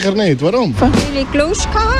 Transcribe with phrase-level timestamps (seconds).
[0.00, 0.42] sicher nicht.
[0.42, 0.74] Warum?
[0.78, 0.90] Weil
[1.22, 1.90] ich Lust habe.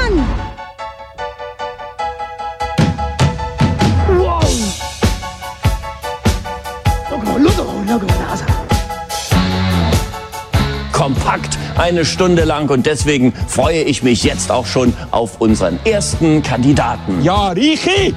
[10.93, 16.43] kompakt eine Stunde lang und deswegen freue ich mich jetzt auch schon auf unseren ersten
[16.43, 17.23] Kandidaten.
[17.23, 18.15] Ja, Richi!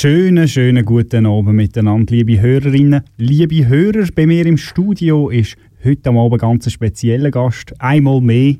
[0.00, 4.06] Schönen, schönen guten Abend miteinander, liebe Hörerinnen, liebe Hörer.
[4.16, 7.74] Bei mir im Studio ist heute am Abend ganz ein spezieller Gast.
[7.78, 8.54] Einmal mehr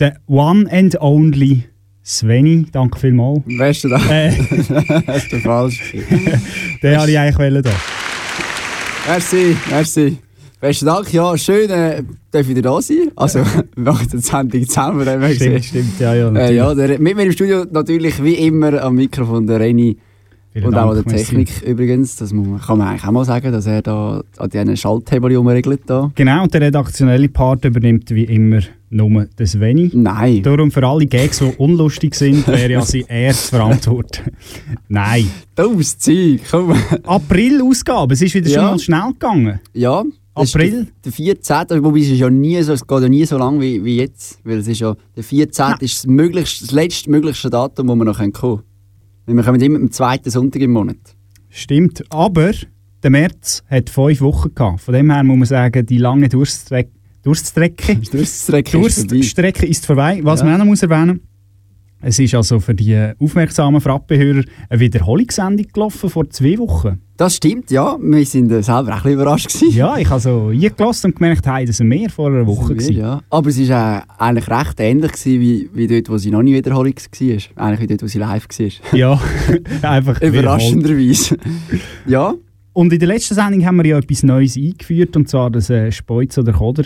[0.00, 1.64] der One and Only
[2.02, 2.64] Sveni.
[2.72, 3.42] Danke vielmals.
[3.44, 4.10] Du das?
[4.10, 4.30] Äh,
[5.06, 5.92] Hast du falsch
[6.82, 7.72] den wollte ich eigentlich da.
[9.08, 10.16] Merci, merci.
[10.58, 13.10] Besten Dank, ja, schön, äh, darf ich wieder da sein.
[13.14, 15.62] Also, wir machen die Sendung zusammen, wir gesehen.
[15.62, 16.34] Stimmt, stimmt, ja, ja.
[16.34, 19.98] Äh, ja, der, mit mir im Studio natürlich wie immer am Mikrofon der Reni
[20.56, 21.24] Vielen und Dank, auch an der merci.
[21.36, 22.16] Technik übrigens.
[22.16, 25.36] Das muss man, kann man eigentlich auch mal sagen, dass er da an diesen Schalthebel
[25.36, 25.82] umregelt.
[25.84, 26.10] Da.
[26.14, 29.90] Genau, und der redaktionelle Part übernimmt wie immer nur das Sveni.
[29.92, 30.42] Nein.
[30.42, 34.30] Darum für alle Gags, die unlustig sind, wäre ja sie er zu verantworten.
[34.88, 35.30] Nein.
[35.54, 36.72] Dummes Zeug, komm.
[37.04, 38.70] April-Ausgabe, es ist wieder schon Ja.
[38.70, 39.60] mal schnell gegangen.
[39.74, 40.04] Ja.
[40.34, 40.70] April?
[40.70, 41.84] Der, der 14.
[41.84, 44.38] Wobei es ist ja nie so, es geht ja nie so lang wie, wie jetzt.
[44.44, 45.74] Weil es ist ja, der 14.
[45.80, 48.60] ist das, möglichst, das letztmöglichste Datum, wo wir noch kommen können.
[49.26, 50.96] Weil wir kommen immer am zweiten Sonntag im Monat.
[51.50, 52.52] Stimmt, aber
[53.02, 54.80] der März hat fünf Wochen gehabt.
[54.80, 56.90] Von dem her muss man sagen, die lange Durststrecke,
[57.22, 59.14] Durststrecke, Durststrecke ist vorbei.
[59.16, 60.20] Durststrecke ist vorbei.
[60.22, 60.46] Was Ja.
[60.46, 61.20] man auch noch muss erwähnen
[62.06, 67.00] es ist also für die aufmerksamen Frappehörer eine Wiederholungssendung gelaufen vor zwei Wochen.
[67.16, 67.98] Das stimmt, ja.
[68.00, 69.76] Wir sind äh, selber auch ein bisschen überrascht gewesen.
[69.76, 72.74] Ja, ich habe so eingelassen und gemerkt, hey, das sind mehr vor einer Woche.
[72.74, 72.94] Gewesen.
[72.94, 73.22] ja.
[73.28, 76.54] Aber es war äh, eigentlich recht ähnlich gewesen, wie, wie dort, wo sie noch nie
[76.54, 77.64] Wiederholung war.
[77.64, 78.96] Eigentlich wie dort, wo sie live war.
[78.96, 79.20] Ja,
[79.82, 80.20] einfach.
[80.20, 81.38] Überraschenderweise.
[82.06, 82.34] ja,
[82.72, 85.90] Und in der letzten Sendung haben wir ja etwas Neues eingeführt, und zwar das äh,
[85.90, 86.84] Speuz oder Koder.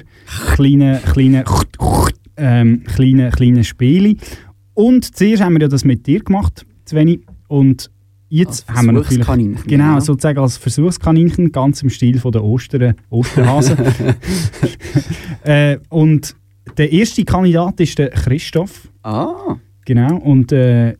[0.54, 1.44] Kleine, kleine,
[2.38, 4.16] ähm, kleine, kleine Spiele.
[4.80, 7.20] Und zuerst haben wir ja das mit dir gemacht, Sveni.
[7.48, 7.90] Und
[8.30, 9.64] jetzt Als haben wir natürlich...
[9.66, 10.00] Genau, ja.
[10.00, 13.76] sozusagen als Versuchskaninchen, ganz im Stil von der Ostern, Osterhasen.
[15.44, 16.34] äh, und
[16.78, 18.88] der erste Kandidat ist der Christoph.
[19.02, 20.94] ah, Genau, und äh,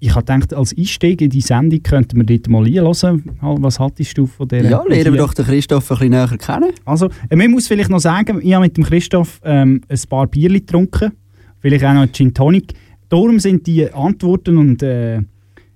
[0.00, 3.24] ich habe gedacht, als Einstieg in die Sendung könnten wir dort mal einhören.
[3.40, 6.72] Was haltest du von dieser ja, lernen wir doch den Christoph ein bisschen näher kennen.
[6.84, 10.26] Also, äh, man muss vielleicht noch sagen, ich habe mit dem Christoph ähm, ein paar
[10.26, 11.12] Bierli getrunken,
[11.60, 12.74] vielleicht auch noch Gin Tonic.
[13.08, 15.20] Darum sind die Antworten und äh,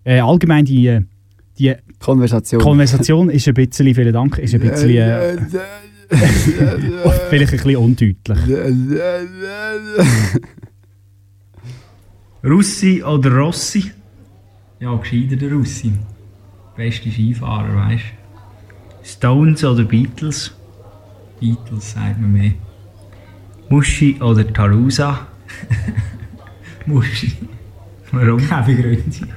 [0.05, 1.03] äh, allgemein die, äh,
[1.59, 2.61] die Konversation.
[2.61, 5.37] Konversation ist ein bisschen, vielen Dank, ist ein bisschen, äh,
[7.29, 8.39] vielleicht ein bisschen undeutlich.
[12.45, 13.91] Russi oder Rossi?
[14.81, 15.93] Ja, gescheiter der Russi.
[16.77, 18.05] Beste Skifahrer, weißt
[19.03, 20.55] Stones oder Beatles?
[21.41, 21.47] du?
[21.47, 22.53] Beatles sagt man mehr.
[23.69, 25.27] Muschi oder Tarusa?
[26.89, 27.33] Muschi.
[28.13, 28.41] Warum?
[28.49, 29.29] Keine Gründe.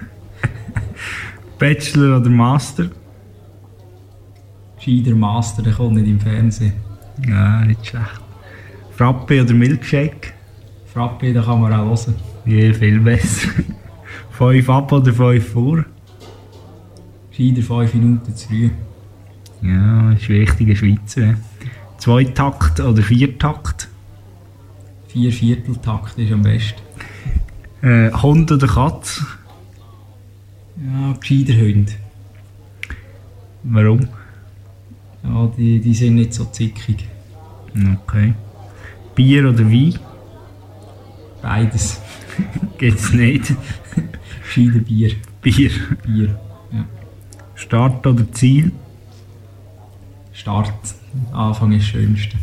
[1.59, 2.89] Bachelor oder Master?
[4.77, 6.73] Gescheiter Master, der kommt nicht im Fernsehen.
[7.27, 8.21] Ja, nicht schlecht.
[8.95, 10.33] Frappe oder Milkshake?
[10.91, 12.15] Frappe, da kann man auch hören.
[12.45, 13.49] Ja, viel besser.
[14.31, 15.85] fünf ab oder fünf vor?
[17.29, 18.69] Gescheiter 5 Minuten zu früh.
[19.61, 21.35] Ja, ist wichtig in Schweizer.
[21.97, 23.87] Zweitakt oder Viertakt?
[25.07, 26.81] Vier Vierteltakt ist am besten.
[27.81, 29.23] Äh, Hund oder Katz?
[30.77, 31.97] Ja, gescheiter Hund.
[33.63, 34.07] Warum?
[35.23, 37.07] Ja, die, die sind nicht so zickig.
[38.03, 38.33] Okay.
[39.15, 39.97] Bier oder Wein?
[41.41, 42.01] Beides.
[42.77, 43.53] Geht's nicht.
[44.43, 45.11] Gescheiter Bier.
[45.41, 45.71] Bier.
[46.03, 46.39] Bier.
[46.71, 46.85] Ja.
[47.55, 48.71] Start oder Ziel?
[50.33, 50.73] Start.
[51.31, 52.37] Anfang ist das Schönste.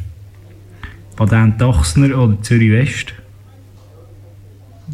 [1.16, 3.14] Patent Ochsner oder Zürich West?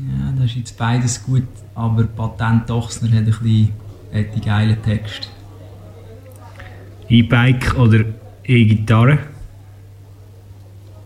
[0.06, 3.72] Ja, das ist jetzt beides gut, aber Patent Ochsner hat ein bisschen
[4.12, 5.28] hat die geilen Texte.
[7.08, 8.04] E-Bike oder
[8.44, 9.18] E-Gitarre?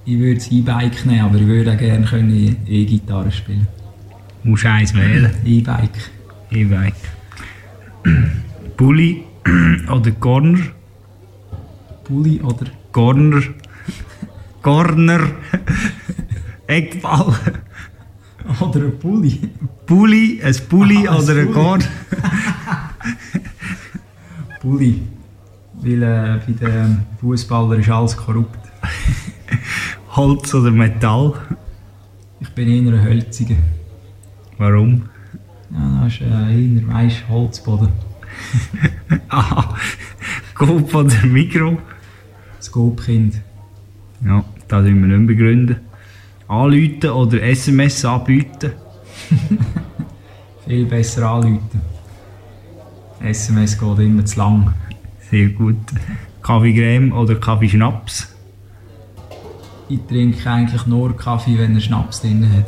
[0.05, 3.67] Ich würde das E-Bike nehmen, aber ich würde auch gerne können E-Gitarre spielen.
[4.43, 5.31] Musst eins wählen.
[5.45, 6.11] E-Bike.
[6.51, 6.95] E-Bike.
[8.77, 9.25] Bulli
[9.91, 10.61] oder Corner?
[12.05, 13.43] Pulli oder Corner.
[14.63, 15.21] Corner.
[16.67, 17.35] Eckball.
[18.61, 19.41] Oder ein Pulli.
[19.87, 21.53] Bulli, ein Bulli Ah, oder ein.
[21.53, 21.85] Corner.
[24.61, 25.03] Pulli.
[25.75, 28.59] Weil äh, bei den Fußballern ist alles korrupt.
[30.17, 31.35] Holz oder Metall.
[32.41, 33.57] Ich bin eher ein Hölziger.
[34.57, 35.03] Warum?
[35.71, 37.89] Ja, das ist äh, eher weißt, Holzboden.
[39.29, 39.77] Aha.
[40.55, 41.79] Coop oder Mikro?
[42.57, 43.41] Das Goldkind.
[44.25, 45.77] Ja, das müssen wir nicht begründen.
[46.49, 48.73] Anrufen oder SMS anbieten?
[50.67, 51.81] Viel besser anrufen.
[53.21, 54.73] SMS geht immer zu lang.
[55.31, 55.77] Sehr gut.
[56.43, 58.35] Kaffee Creme oder Kaffee Schnaps?
[59.91, 62.67] Ich trinke eigentlich nur Kaffee, wenn er Schnaps drin hat.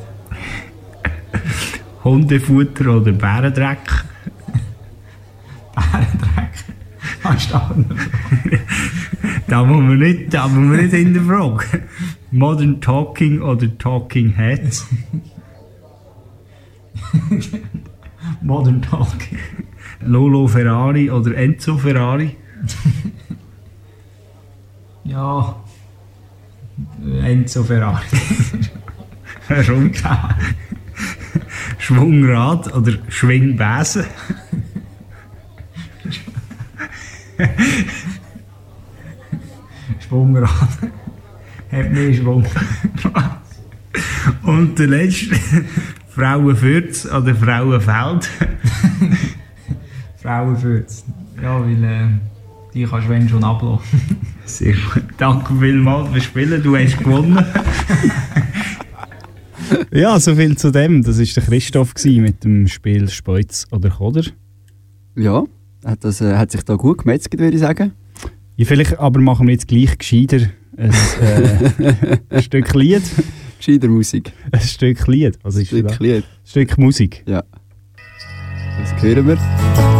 [2.04, 3.78] Hundefutter oder Bärendreck?
[5.74, 6.64] Bärendreck.
[7.24, 7.96] Hast du auch noch?
[9.46, 11.82] Da muss man nicht, da muss man nicht hinterfragen.
[12.30, 14.86] Modern Talking oder Talking Heads?
[18.42, 19.38] Modern Talking.
[20.02, 22.36] Lolo Ferrari oder Enzo Ferrari?
[25.04, 25.56] Ja.
[27.22, 28.04] Enzo Ferrari.
[29.48, 29.92] Warum?
[31.78, 34.04] Schwungrad oder Schwingbesen?
[39.98, 40.90] Schwungrad.
[41.70, 42.44] Hat mehr Schwung.
[44.42, 45.36] Und der letzte,
[46.08, 48.28] Frauenfürz oder Frauenfeld?
[50.22, 51.04] Frauenfürz.
[51.42, 52.08] Ja, weil äh,
[52.74, 54.00] die kannst du wenn schon ablaufen.
[54.44, 55.04] Sehr gut.
[55.16, 57.44] Danke vielmals fürs Spielen, du hast gewonnen.
[59.92, 61.02] ja, so viel zu dem.
[61.02, 64.24] Das war der Christoph mit dem Spiel Speuz oder Koder.
[65.16, 65.44] Ja,
[65.84, 67.92] hat, das, äh, hat sich da gut gemetzelt, würde ich sagen.
[68.60, 70.92] Ja, vielleicht aber machen wir jetzt gleich gescheiter ein,
[72.30, 73.02] äh, Stück Lied.
[73.56, 74.32] Gescheiter Musik.
[74.52, 75.38] Ein Stück Lied.
[75.42, 75.98] Was ist Stück das?
[75.98, 76.24] Lied.
[76.24, 77.24] Ein Stück Musik.
[77.26, 77.42] Ja.
[78.78, 79.99] Das hören wir.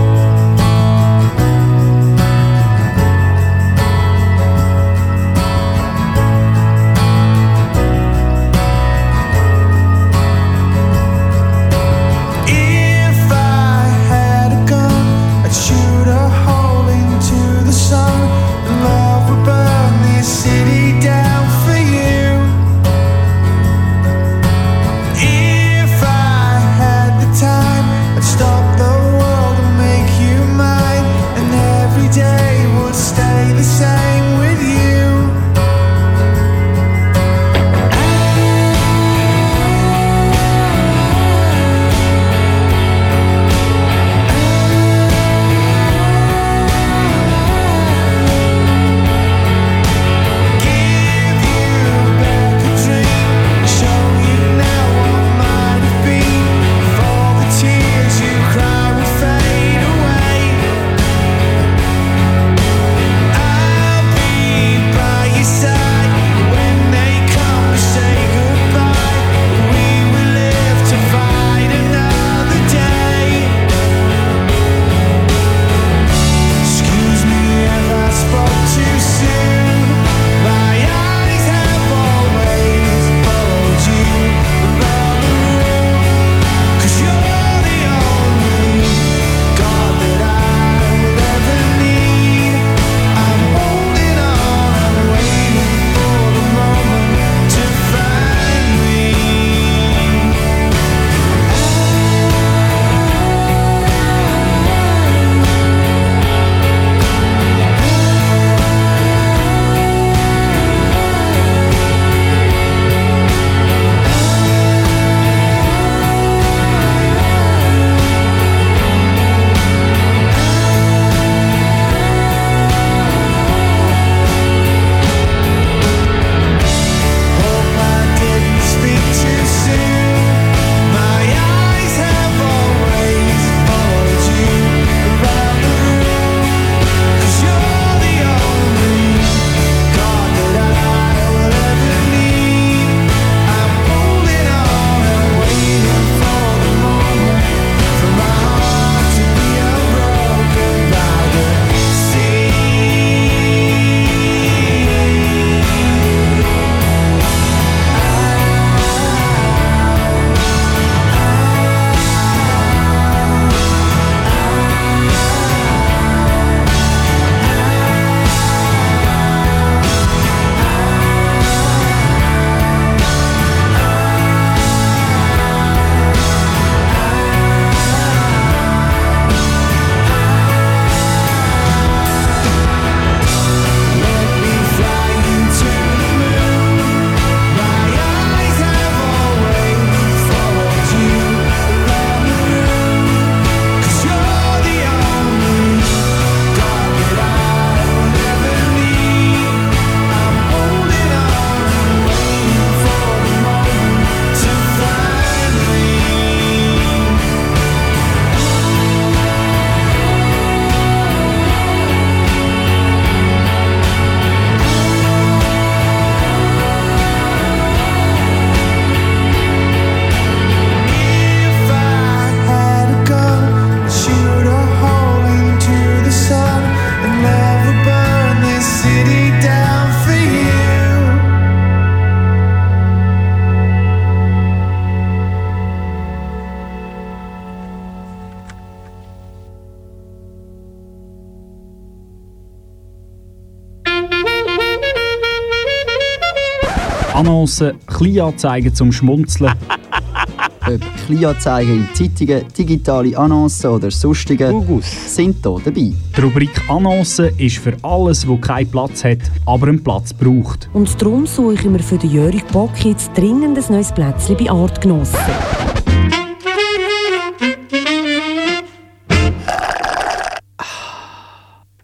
[248.00, 249.52] Kleinanzeigen zum Schmunzeln.
[250.66, 255.14] Ob Kleinanzeigen in Zeitungen, digitale Annoncen oder sonstige Gugus.
[255.14, 255.92] sind hier dabei.
[255.92, 260.71] Die Rubrik Annoncen ist für alles, wo keinen Platz hat, aber einen Platz braucht.
[260.73, 264.50] Und darum suche ich mir für den Jörg Bock jetzt dringend ein neues Plätzchen bei
[264.50, 265.21] Artgenossen.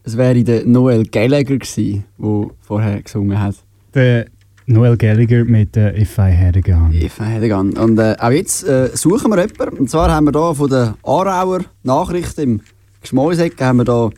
[0.03, 3.57] Es wäre der Noel Gallagher gewesen, der vorher gesungen hat.
[3.93, 4.27] Der
[4.67, 6.93] Noel Gallagher mit äh, If I Had a Gun.
[6.93, 7.77] If I had a gun.
[7.79, 9.79] Und äh, auch jetzt äh, suchen wir jemanden.
[9.79, 12.61] Und zwar haben wir hier von der Aarauer Nachricht im
[13.01, 14.11] Geschmäuseck haben wir da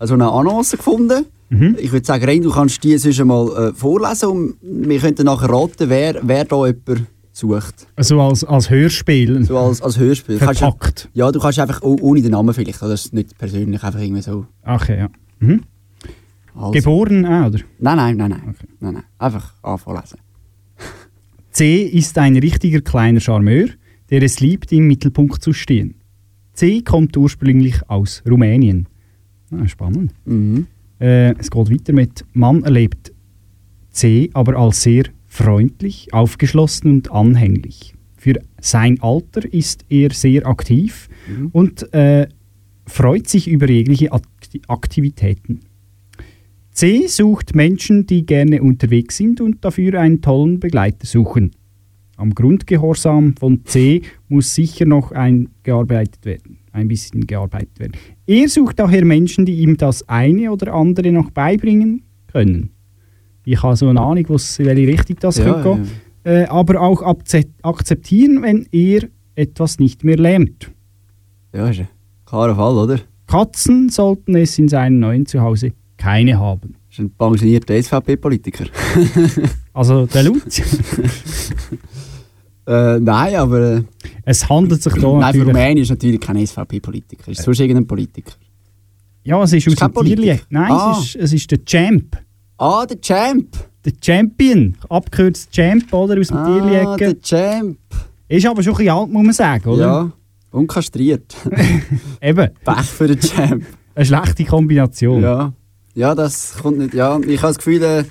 [0.00, 1.26] so eine Annonce gefunden.
[1.78, 5.48] Ich würde sagen, Rein, du kannst die sonst mal äh, vorlesen und wir könnten nachher
[5.48, 7.86] raten, wer, wer da jemanden sucht.
[7.94, 9.44] Also als, als Hörspiel.
[9.44, 10.38] So als, als Hörspiel.
[10.38, 11.08] Kannst du- Verpackt.
[11.14, 14.22] ja, du kannst einfach oh- ohne den Namen vielleicht, das ist nicht persönlich, einfach irgendwie
[14.22, 14.46] so.
[14.64, 15.08] Okay, ja.
[15.38, 15.62] Mhm.
[16.56, 16.72] Also.
[16.72, 17.60] Geboren, ah, oder?
[17.78, 18.54] Nein, nein, nein, nein.
[18.80, 19.04] nein, nein.
[19.18, 20.18] Einfach anfangen lesen.
[21.50, 23.68] C ist ein richtiger kleiner Charmeur,
[24.10, 25.96] der es liebt, im Mittelpunkt zu stehen.
[26.54, 28.88] C kommt ursprünglich aus Rumänien.
[29.50, 30.12] Ah, spannend.
[30.24, 30.66] Mhm.
[30.98, 33.12] Äh, es geht weiter mit Mann erlebt
[33.96, 37.94] C aber als sehr freundlich, aufgeschlossen und anhänglich.
[38.16, 41.08] Für sein Alter ist er sehr aktiv
[41.52, 42.28] und äh,
[42.86, 45.60] freut sich über jegliche Akti Aktivitäten.
[46.76, 51.52] C sucht Menschen, die gerne unterwegs sind und dafür einen tollen Begleiter suchen.
[52.18, 57.92] Am Grundgehorsam von C muss sicher noch ein gearbeitet werden, ein bisschen gearbeitet werden.
[58.26, 62.68] Er sucht daher Menschen, die ihm das eine oder andere noch beibringen können.
[63.46, 65.88] Ich habe so eine Ahnung, was, welche Richtung das Ja, könnte gehen.
[66.24, 67.00] Äh, aber auch
[67.62, 69.04] akzeptieren, wenn er
[69.34, 70.70] etwas nicht mehr lernt.
[71.54, 71.88] Ja, ist ein
[72.26, 73.00] klarer Fall, oder?
[73.26, 76.76] Katzen sollten es in seinem neuen Zuhause keine haben.
[76.88, 78.66] Das ist ein pensionierter SVP-Politiker.
[79.72, 80.58] Also der Lutz.
[82.66, 83.76] äh, nein, aber.
[83.76, 83.82] Äh,
[84.24, 85.44] es handelt sich da nein, für.
[85.46, 87.30] Rumänien ist natürlich kein SVP-Politiker.
[87.30, 88.32] Ist sonst irgendein Politiker.
[89.24, 89.92] Ja, es ist, Ist aus.
[89.92, 90.38] Politiker?
[90.50, 90.96] Nein, Ah.
[90.98, 92.16] es, ist, es ist der Champ.
[92.58, 93.48] Ah, der Champ!
[93.84, 94.74] Der Champion.
[94.88, 96.18] Abgekürzt Champ, oder?
[96.18, 97.14] Aus dem Ah, Tierli-Ecke.
[97.14, 97.78] der Champ!
[98.28, 99.84] Ist aber schon ein bisschen alt, muss man sagen, oder?
[99.84, 100.12] Ja,
[100.52, 101.36] unkastriert.
[102.22, 103.64] Eben, Pech für den Champ.
[103.94, 105.22] eine schlechte Kombination.
[105.22, 105.52] Ja.
[105.96, 106.94] Ja, das kommt nicht.
[106.94, 108.04] Ja, ich habe das Gefühl, äh,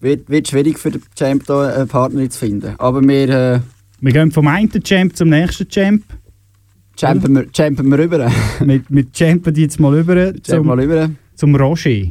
[0.00, 2.74] wird, wird schwierig für den Champ da eine Partnerin zu finden.
[2.78, 3.60] Aber wir äh,
[4.00, 6.02] Wir gehen vom einen Champ zum nächsten Champ.
[6.98, 8.30] champen, wir, champen wir rüber.
[8.60, 11.10] Wir, wir champen die jetzt mal über Champen zum, mal rüber.
[11.36, 12.10] zum Roger.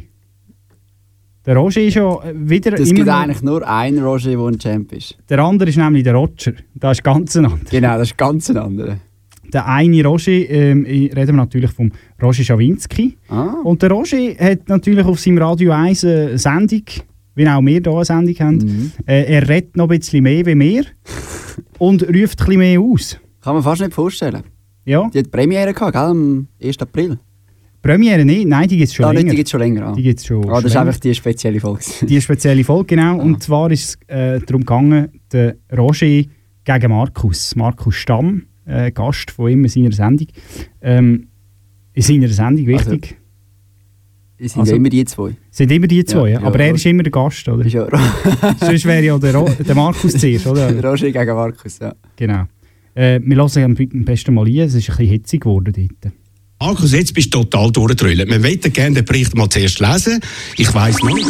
[1.44, 4.92] Der Roger ist ja äh, wieder Es gibt eigentlich nur einen Roger, der ein Champ
[4.92, 5.16] ist.
[5.28, 6.52] Der andere ist nämlich der Roger.
[6.74, 7.70] Das ist ganz ein anderer.
[7.70, 8.96] Genau, das ist ganz ein anderer.
[9.52, 11.90] Der eine Roger, ähm, reden wir natürlich vom
[12.22, 13.16] Roger Schawinski.
[13.28, 16.82] Ah, Und der Roger hat natürlich auf seinem Radio 1 eine Sendung,
[17.34, 18.56] wie auch wir hier eine Sendung haben.
[18.56, 18.92] Mhm.
[19.06, 20.84] Äh, er redet noch ein bisschen mehr wie wir
[21.78, 23.18] und ruft ein bisschen mehr aus.
[23.40, 24.42] kann man fast nicht vorstellen.
[24.84, 26.78] Ja, Die hat Premiere gehabt, gell, am 1.
[26.80, 27.18] April.
[27.82, 29.30] Premiere nicht, nein, die gibt es schon ah, länger.
[29.30, 29.86] die gibt es schon länger.
[29.86, 29.92] Ah.
[29.92, 31.82] Die gibt's schon ah, das ist einfach die spezielle Folge.
[32.06, 33.18] Die spezielle Folge, genau.
[33.18, 33.22] Ah.
[33.22, 36.06] Und zwar ist es äh, darum gegangen, der Roger
[36.64, 37.56] gegen Markus.
[37.56, 40.28] Markus Stamm, äh, Gast von ihm in seiner Sendung.
[40.80, 41.26] Ähm,
[41.92, 43.16] in seiner Sendung, Also, wichtig.
[44.42, 45.36] Es sind Also- ja immer die zwei.
[45.50, 46.74] sind immer die zwei, ja, ja, aber er Roger.
[46.76, 47.64] ist immer der Gast, oder?
[47.66, 47.86] Ist ja
[48.60, 50.72] Sonst wäre ja der, Ro der Markus zuerst, oder?
[50.82, 51.92] Roger gegen Markus, ja.
[52.16, 52.44] Genau.
[52.94, 56.12] Äh, wir hören am am besten mal ein, es ist ein bisschen hitzig geworden dort.
[56.62, 58.28] Markus, jetzt bist du total durchgedrüllt.
[58.28, 60.20] Wir möchten gerne den Bericht mal zuerst lesen.
[60.56, 61.26] Ich weiss noch nicht.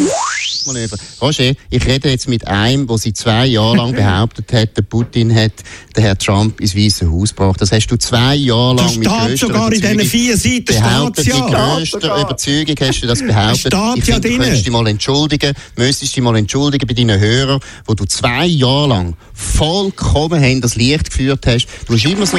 [0.65, 0.97] Manöver.
[1.21, 5.33] Roger, ich rede jetzt mit einem, der seit zwei Jahren lang behauptet hat, der Putin
[5.33, 5.53] hat
[5.95, 7.61] den Herrn Trump ins Weiße Haus gebracht.
[7.61, 11.25] Das hast du zwei Jahre lang Das mit steht sogar in diesen vier Seiten, behauptet.
[11.25, 11.75] Mit ja.
[11.75, 13.73] grösster Überzeugung hast du das behauptet.
[13.73, 14.41] Steht ich ja finde, du drinnen.
[14.41, 18.87] könntest dich mal entschuldigen, müsstest dich mal entschuldigen bei deinen Hörern, wo du zwei Jahre
[18.87, 21.67] lang vollkommen das Licht geführt hast.
[21.87, 22.37] Du hast immer so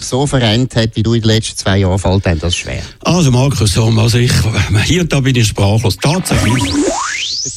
[0.00, 2.82] so verrennt hat, wie du in den letzten zwei Jahren fällt einem das schwer.
[3.04, 4.32] Also Markus, also ich,
[4.84, 5.96] hier und da bin ich sprachlos.
[5.96, 6.62] Tatsächlich.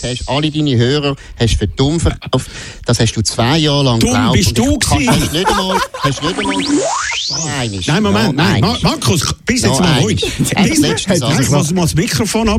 [0.01, 2.49] Du hast alle deine Hörer hast für dumm verkauft.
[2.85, 4.33] Das hast du zwei Jahre lang Dumm geglaubt.
[4.33, 5.09] bist du gewesen.
[5.09, 6.55] Hast nicht einmal, hast nicht einmal,
[7.45, 8.83] nein, ist, Nein, Moment, nein, Ma einiges.
[8.83, 10.21] Markus, bis jetzt mal ruhig.
[10.21, 10.53] Das.
[10.53, 12.49] Nein, Ich muss mal das Mikrofon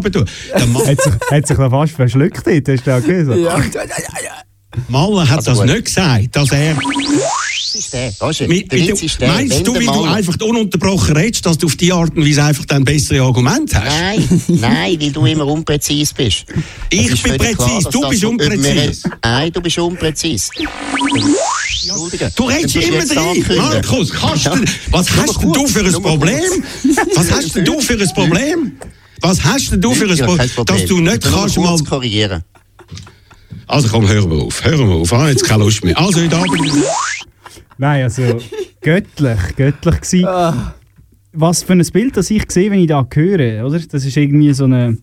[0.69, 3.75] Ma Hat sich, hat sich noch fast verschluckt hast du auch gehört?
[4.89, 5.67] Maler hat das gut.
[5.67, 6.77] nicht gesagt, dass er...
[7.75, 8.13] Ist der.
[8.49, 11.77] Mit, Der mit, ist der, meinst du, wie du einfach ununterbrochen redest, dass du auf
[11.77, 13.99] die Art und Weise einfach dann bessere Argumente hast?
[14.01, 16.45] Nein, nein, weil du immer unpräzis bist.
[16.91, 19.03] Ich bin präzis, dass du bist unpräzis.
[19.25, 20.51] Nein, du bist unpräzis.
[22.37, 23.57] Du redest immer ankündigen.
[23.57, 24.55] Markus, kannst Ja.
[24.55, 26.65] du, was hast mal denn du für ein mal Problem?
[27.15, 28.73] Was hast denn du für ein Problem?
[29.21, 31.79] Was hast denn du für ein Problem, dass du nicht Ich kannst mal...
[31.85, 32.45] korrigieren.
[33.67, 34.63] Also komm, hören wir auf.
[34.65, 35.13] Hören wir auf.
[35.13, 35.99] Habe jetzt keine Lust mehr.
[35.99, 36.61] Also heute Abend.
[37.79, 38.23] Nein, also
[38.81, 40.27] göttlich, göttlich gewesen.
[40.27, 40.75] Ah.
[41.33, 43.79] Was für ein Bild, das ich sehe, wenn ich da höre, oder?
[43.81, 45.03] Das ist irgendwie so ein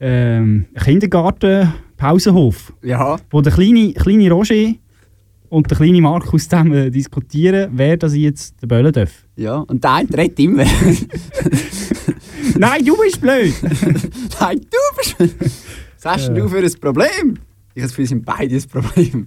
[0.00, 4.72] ähm, Kindergarten-Pausenhof, Ja, wo der kleine, kleine Roger
[5.48, 9.12] und der kleine Markus zusammen diskutieren, wer das jetzt den Böllen darf.
[9.36, 9.56] ja.
[9.58, 10.64] Und der eine redet immer.
[12.58, 13.52] Nein, du bist blöd!
[14.40, 15.16] Nein, du bist.
[16.02, 17.34] Was hast denn du für ein Problem?
[17.74, 19.26] Ich habe das Gefühl, sie sind beide ein Problem.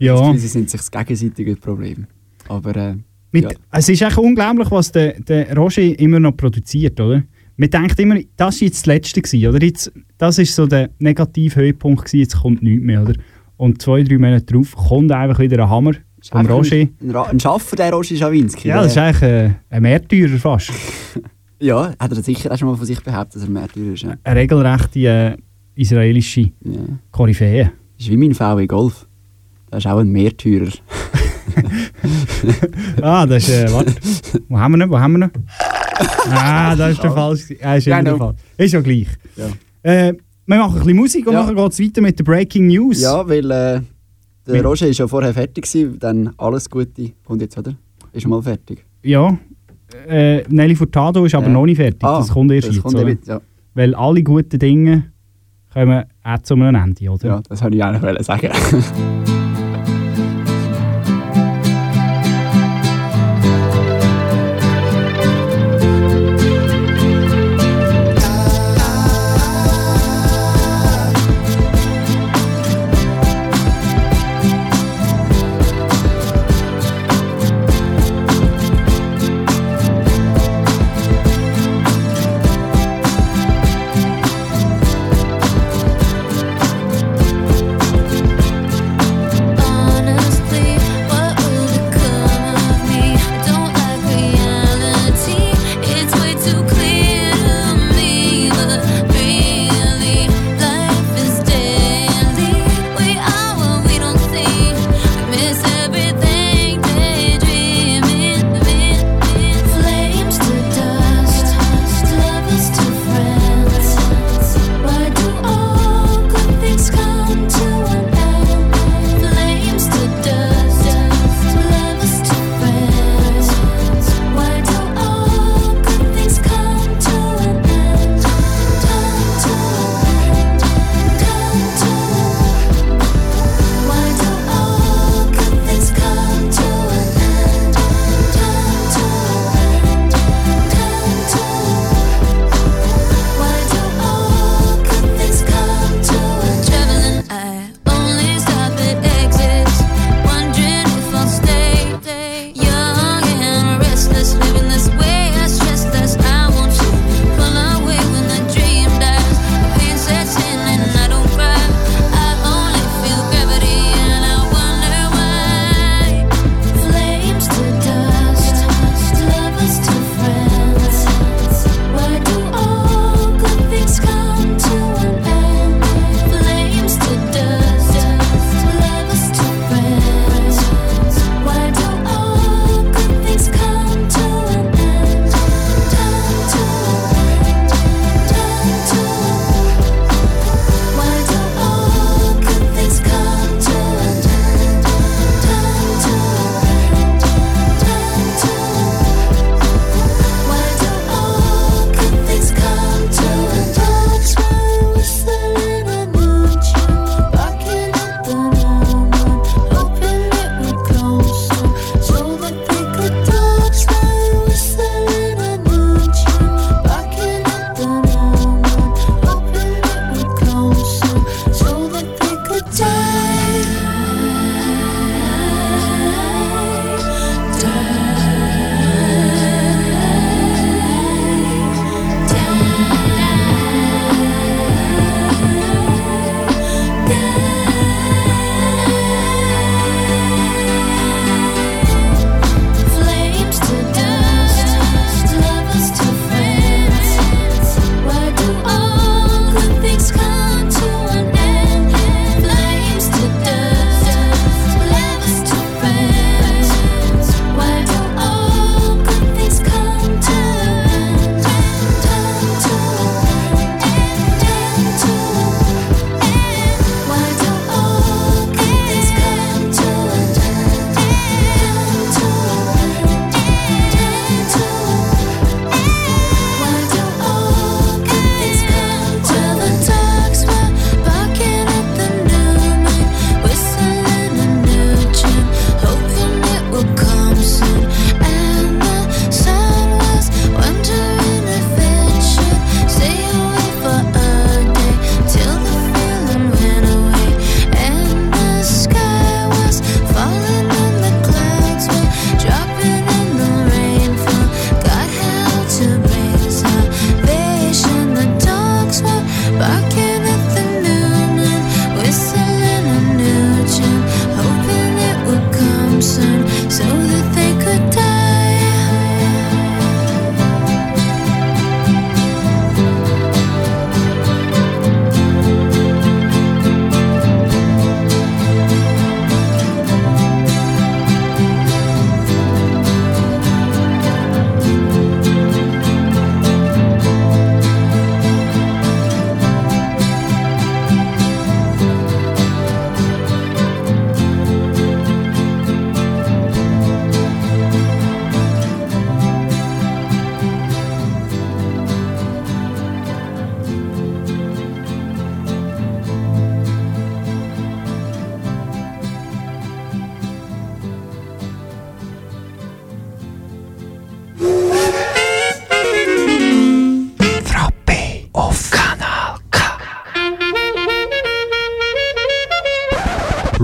[0.00, 0.32] Ja.
[0.36, 2.06] Sie sind sich das gegenseitige Problem.
[2.48, 2.94] Aber äh,
[3.32, 3.50] Mit, ja.
[3.70, 7.22] Es ist echt unglaublich, was der, der Roger immer noch produziert, oder?
[7.56, 9.62] Man denkt immer, das war jetzt das Letzte, gewesen, oder?
[9.64, 13.14] Jetzt, das war so der negative Höhepunkt, gewesen, jetzt kommt nichts mehr, oder?
[13.58, 15.92] Und zwei, drei Monate darauf kommt einfach wieder ein Hammer
[16.30, 16.76] vom Roger.
[16.76, 18.68] Ein, ein, Ra- ein Schaffer, der Roger Schawinski.
[18.68, 20.72] Ja, das ist eigentlich äh, ein Märtyrer fast.
[21.60, 24.02] ja, hat er sicher auch schon mal von sich behauptet, dass er Märtyrer ist.
[24.04, 24.14] Ja.
[24.24, 25.36] Eine regelrechte äh,
[25.74, 26.80] israelische Ja.
[27.10, 27.64] Koryphäe.
[27.98, 29.06] Das ist wie mein VW Golf.
[29.70, 30.70] Das ist auch ein Märtyrer.
[33.02, 33.92] Ah, das ist, äh, warte.
[34.48, 34.90] Wo haben wir ihn?
[34.90, 35.32] Wo haben wir ihn?
[36.30, 37.56] Ah, das ist der falsche.
[37.62, 38.16] Ah, ist, immer der.
[38.16, 38.34] Fall.
[38.56, 39.08] ist ja gleich.
[39.36, 39.46] Ja.
[39.82, 40.14] Äh,
[40.46, 41.42] wir machen ein bisschen Musik und Ja.
[41.42, 43.00] nachher geht es weiter mit den Breaking News.
[43.00, 43.80] Ja, weil äh,
[44.46, 47.74] der Roger ist ja vorher fertig gewesen, dann alles Gute kommt jetzt, oder?
[48.12, 48.84] Ist schon mal fertig.
[49.02, 49.36] Ja.
[50.08, 52.02] Äh, Nelly Furtado ist aber noch nicht fertig.
[52.02, 52.82] Ah, das kommt erst das jetzt.
[52.82, 53.40] kommt eben, ja.
[53.74, 55.10] Weil alle guten Dinge
[55.72, 57.26] kommen auch zu einem Ende, oder?
[57.26, 58.50] ja, das wollte ich auch noch sagen.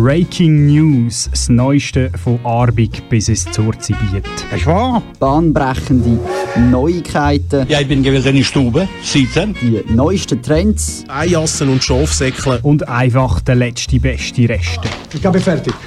[0.06, 4.24] Breaking News, das Neueste von Arbig bis ins Zurzibiet.
[4.52, 5.02] Das ist wahr.
[5.18, 6.20] Bahnbrechende
[6.70, 9.56] Neuigkeiten, Ja, ich bin gewesen in der Stube, sitzen.
[9.60, 11.02] die neuesten Trends.
[11.08, 12.60] Eijassen und Schafsäckle.
[12.62, 14.88] Und einfach der letzte beste Reste.
[15.12, 15.74] Ich glaube, fertig.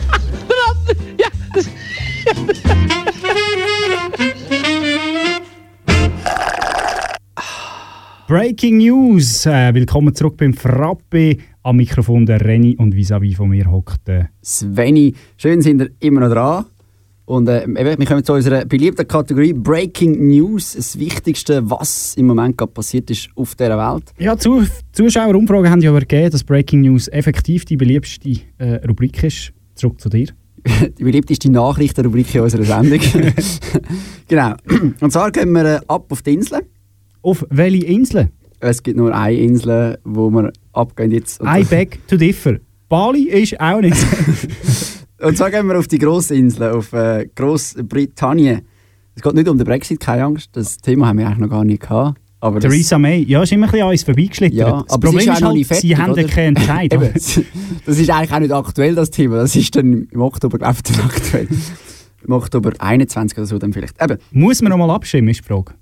[8.28, 9.46] Breaking News.
[9.48, 11.38] Äh, willkommen zurück beim Frappe.
[11.70, 16.22] Am Mikrofon der Renny und vis-à-vis von mir hockt äh, Sveni, schön sind ihr immer
[16.22, 16.66] noch dran.
[17.26, 20.74] Und äh, wir kommen zu unserer beliebten Kategorie Breaking News.
[20.74, 24.06] Das Wichtigste, was im Moment gerade passiert ist auf dieser Welt.
[24.18, 29.22] Ja, Zu Zuschauerumfragen haben ja aber gegeben, dass Breaking News effektiv die beliebteste äh, Rubrik
[29.22, 29.54] ist.
[29.76, 30.30] Zurück zu dir.
[30.98, 33.00] Die beliebteste Nachrichtenrubrik in unserer Sendung.
[34.28, 34.56] genau.
[35.00, 36.64] Und zwar gehen wir äh, ab auf die Inseln.
[37.22, 38.32] Auf welche Insel?
[38.60, 41.42] Es gibt nur eine Insel, wo wir abgehen jetzt.
[41.42, 42.58] I beg to differ.
[42.90, 43.96] Bali ist auch nicht.
[45.22, 48.62] und zwar gehen wir auf die grosse Insel, auf äh, Großbritannien.
[49.16, 50.50] Es geht nicht um den Brexit, keine Angst.
[50.54, 52.20] Das Thema haben wir eigentlich noch gar nicht gehabt.
[52.42, 54.58] Aber Theresa May, ja, ist immer ein bisschen an uns vorbeigeschlittert.
[54.58, 56.94] Ja, das Problem ist ist, halt, fertig, sie haben keinen Entscheid.
[56.94, 59.38] Eben, das ist eigentlich auch nicht aktuell, das Thema.
[59.38, 61.48] Das ist dann im Oktober, glaube ich, aktuell.
[62.26, 64.02] Im Oktober 21 oder so dann vielleicht.
[64.02, 64.18] Eben.
[64.32, 65.74] Muss man noch mal abstimmen, ist die Frage.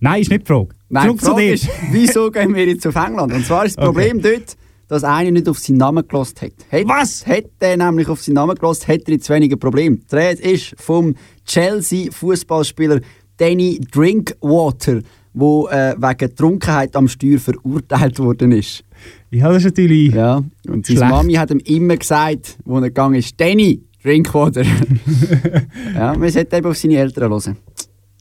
[0.00, 0.68] Nein, ist nicht die Frage.
[0.88, 1.54] Nein, Zurück die zu Frage dir.
[1.54, 3.32] ist, wieso gehen wir jetzt auf England?
[3.32, 3.92] Und zwar ist das Okay.
[4.10, 4.56] Problem dort,
[4.88, 6.52] dass einer nicht auf seinen Namen gelost hat.
[6.70, 6.86] hat.
[6.86, 7.26] Was?
[7.26, 10.00] Hätte er nämlich auf seinen Namen gelost, hätte er jetzt weniger Problem.
[10.10, 11.14] Die Rede ist vom
[11.46, 13.00] Chelsea-Fußballspieler
[13.38, 15.00] Danny Drinkwater,
[15.34, 18.84] der äh, wegen Trunkenheit am Steuer verurteilt worden ist.
[19.30, 20.14] Ja, das ist natürlich...
[20.14, 21.00] Ja, und seine.
[21.10, 24.62] Mami hat ihm immer gesagt, wo er gegangen ist, Danny, Drinkwater.
[25.94, 27.56] ja, man sollte eben auf seine Eltern hören.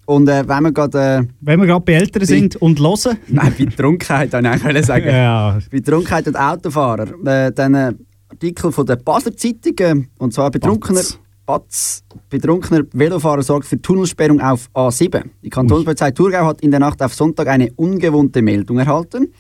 [0.06, 1.00] Und äh, wenn wir gerade...
[1.00, 3.18] Äh, Wenn wir gerade bei Eltern sind und hören...
[3.28, 5.08] nein, bei Trunkenheit wollte ich eigentlich sagen.
[5.08, 7.08] Ja, Bei Trunkenheit und Autofahrer.
[7.26, 7.94] Äh, dann äh,
[8.30, 11.02] Artikel von der Basler Zeitung, äh, und zwar betrunkener,
[11.46, 15.24] Batz, betrunkener Velofahrer sorgt für Tunnelsperrung auf A7.
[15.44, 19.32] Die Kantonspolizei Thurgau hat in der Nacht auf Sonntag eine ungewohnte Meldung erhalten.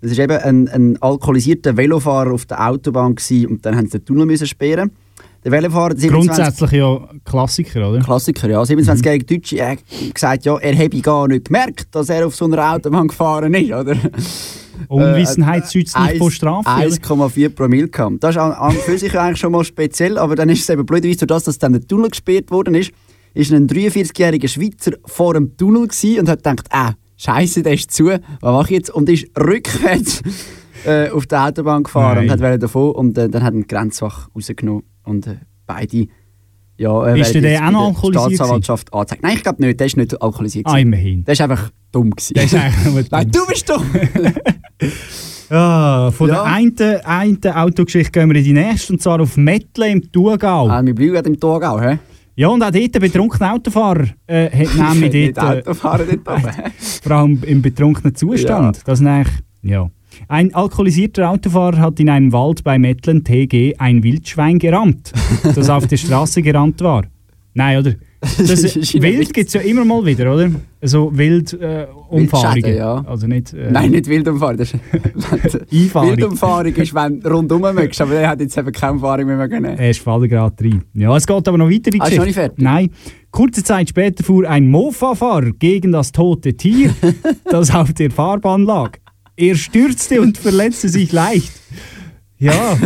[0.00, 3.98] Das war eben ein, ein alkoholisierter Velofahrer auf der Autobahn gewesen, und dann haben sie
[3.98, 4.90] den Tunnel müssen sperren.
[5.44, 8.00] Der Velofahrer, der 27 grundsätzlich ja Klassiker, oder?
[8.00, 8.60] Klassiker, ja.
[8.60, 9.78] 27-jährige Deutsche hat
[10.12, 13.72] gesagt, ja, er habe gar nicht gemerkt, dass er auf so einer Autobahn gefahren ist,
[13.72, 13.96] oder?
[14.88, 17.26] Unwissenheit schützt nicht vor Strafe, oder?
[17.26, 18.22] 1,4 Promille gehabt.
[18.22, 20.84] Das ist an, an für sich eigentlich schon mal speziell, aber dann ist es eben
[20.84, 22.92] blöderweise durch das, dass dann der Tunnel gesperrt worden ist,
[23.34, 28.06] ist ein 43-jähriger Schweizer vor dem Tunnel und hat gedacht, ah, Scheiße, der ist zu,
[28.06, 28.90] was mache ich jetzt?
[28.90, 30.22] Und ist rückwärts
[30.84, 32.40] äh, auf der Autobahn gefahren Nein.
[32.40, 36.06] und hat davon und äh, dann hat ein Grenzwach rausgenommen und äh, beide
[36.76, 39.22] ja, äh, Ist der auch noch der alkoholisiert Staatsanwaltschaft angezeigt.
[39.24, 40.64] Nein, ich glaube nicht, der ist nicht alkoholisiert.
[40.68, 41.24] Ah, immerhin.
[41.24, 42.34] Der ist einfach dumm gewesen.
[42.34, 43.42] Der ist eigentlich nur Nein, dumm.
[43.42, 43.84] du bist dumm!
[45.50, 46.34] Ja, von Ja.
[46.34, 50.68] der einen, einen Autogeschichte gehen wir in die nächste, und zwar auf Mettle im Thurgau.
[50.68, 51.98] ah, wir bleiben im Thurgau, hä?
[52.36, 56.52] Ja, und auch dort ein betrunkener Autofahrer äh, hat nämlich dort, äh, Autofahren dort oben.
[57.02, 58.76] vor allem im betrunkenen Zustand.
[58.76, 58.82] Ja.
[58.84, 59.90] Das ist eigentlich, ja.
[60.26, 65.12] Ein alkoholisierter Autofahrer hat in einem Wald bei Mettlen TG ein Wildschwein gerammt,
[65.54, 67.04] das auf der Straße gerannt war.
[67.54, 67.94] Nein, oder?
[68.20, 68.62] Das,
[68.94, 70.50] Wild gibt es ja immer mal wieder, oder?
[70.80, 71.86] Also Wildumfahrungen.
[71.88, 72.76] Äh, Umfahrungen.
[72.76, 73.04] Ja.
[73.06, 73.52] Also nicht...
[73.52, 74.56] Äh, Nein, nicht Wildumfahrung.
[74.58, 74.80] Das ist
[75.72, 76.10] Einfahrung.
[76.10, 79.76] Wildumfahrung ist, wenn du rundum möchtest, aber der hat jetzt eben keine Umfahrung mehr können.
[79.78, 80.82] Er ist gerade rein.
[80.94, 82.58] Ja, es geht aber noch weiter die Ah, ist noch nicht fertig?
[82.62, 82.90] Nein.
[83.30, 86.90] Kurze Zeit später fuhr ein Mofa-Fahrer gegen das tote Tier,
[87.44, 88.98] das auf der Fahrbahn lag.
[89.38, 91.52] Er stürzte und verletzte sich leicht.
[92.40, 92.76] Ja,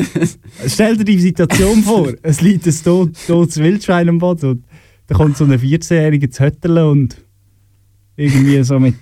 [0.66, 2.12] stell dir die Situation vor.
[2.20, 4.64] Es liegt ein tot, totes Wildschwein am Boden und
[5.06, 7.16] da kommt so ein 14-jähriger zu Hötterle und
[8.16, 8.96] irgendwie so mit,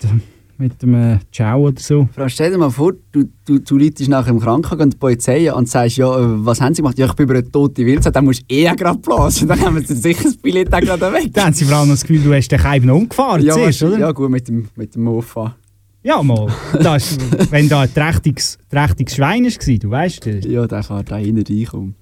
[0.58, 2.08] mit dem äh, Ciao oder so.
[2.14, 5.52] Frau, stell dir mal vor, du, du, du läutest nachher im Krankenhaus und die Polizei
[5.52, 6.98] und sagst, ja, äh, was haben sie gemacht?
[6.98, 9.48] Ja, ich bin über eine tote Wildsau, dann musst du eh gerade blasen.
[9.48, 11.30] Dann haben sie sicher das Billett gerade weg.
[11.32, 13.98] Da haben sie vor allem das Gefühl, du hast den noch umgefahren ja, zuerst, oder?
[13.98, 15.56] ja, gut, mit dem, mit dem Mofa.
[16.02, 16.48] Ja, mal.
[16.82, 20.44] Das ist, wenn da ein trächtiges, trächtiges Schwein war, du weißt das.
[20.44, 21.94] Ja, der kann da hinten reinkommen.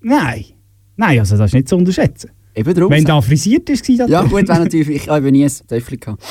[0.00, 0.44] Nein.
[0.96, 2.30] Nein, also das ist nicht zu unterschätzen.
[2.54, 2.90] Eben drum.
[2.90, 6.22] Wenn da frisiert ist, das ja, gut, wenn natürlich, ich habe nie ein Töffel gehabt.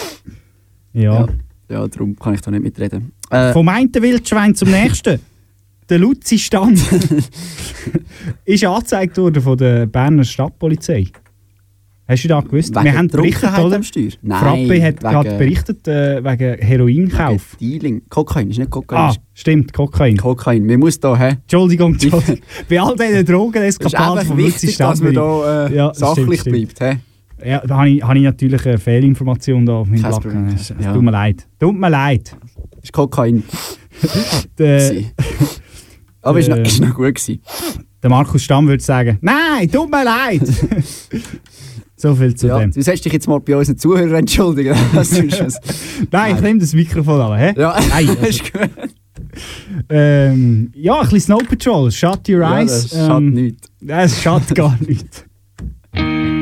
[0.94, 1.22] Ja.
[1.22, 1.28] Ja,
[1.70, 3.12] ja, darum kann ich da nicht mitreden.
[3.30, 5.20] Äh, Vom einen Wildschwein zum nächsten.
[5.90, 6.80] Der Luzi-Stand
[8.46, 11.08] ist angezeigt worden von der Berner Stadtpolizei.
[12.10, 12.74] Hast du das gewusst?
[12.76, 13.76] Wegen Wir haben berichtet, oder?
[13.76, 14.10] am Steuer?
[14.24, 17.56] Nein, Frappe hat wegen- gerade berichtet äh, wegen Heroinkauf.
[17.60, 18.02] Dealing.
[18.10, 18.98] Kokain, ist nicht Kokain.
[18.98, 20.18] Ah, stimmt, Kokain.
[20.18, 20.68] Kokain.
[20.68, 21.38] Wir muss da, hä?
[21.44, 22.40] Entschuldigung, Entschuldigung.
[22.68, 23.96] Bei all diesen Es ist
[24.28, 26.98] vom wichtig, dass man da äh, Ja, das sachlich stimmt, bleibt, hä?
[27.48, 30.02] Ja, da habe ich, habe ich natürlich eine Fehlinformation da auf meinem.
[30.02, 30.48] Problem.
[30.48, 30.92] Es es Ja.
[30.94, 31.48] Tut mir leid.
[31.60, 32.36] Tut mir leid.
[32.82, 33.44] Ist Kokain.
[34.58, 35.12] Gewesen.
[36.22, 37.40] Aber ist, noch, Äh, ist noch gut gewesen.
[38.02, 40.42] Der Markus Stamm würde sagen, nein, tut mir leid.
[42.02, 42.72] So viel zu Ja, dem.
[42.72, 44.76] du sollst dich jetzt mal bei unseren Zuhörern entschuldigen.
[44.94, 45.12] Das.
[46.12, 47.54] Nein, ich nehme das Mikrofon an, hä?
[47.58, 48.70] Ja, Nein, also, ist gut.
[49.90, 52.90] ähm, ja, ein bisschen Snow Patrol, Shut Your Ja, Eyes.
[52.90, 53.70] das schadet ähm, nichts.
[53.88, 55.26] Es schadet gar nichts.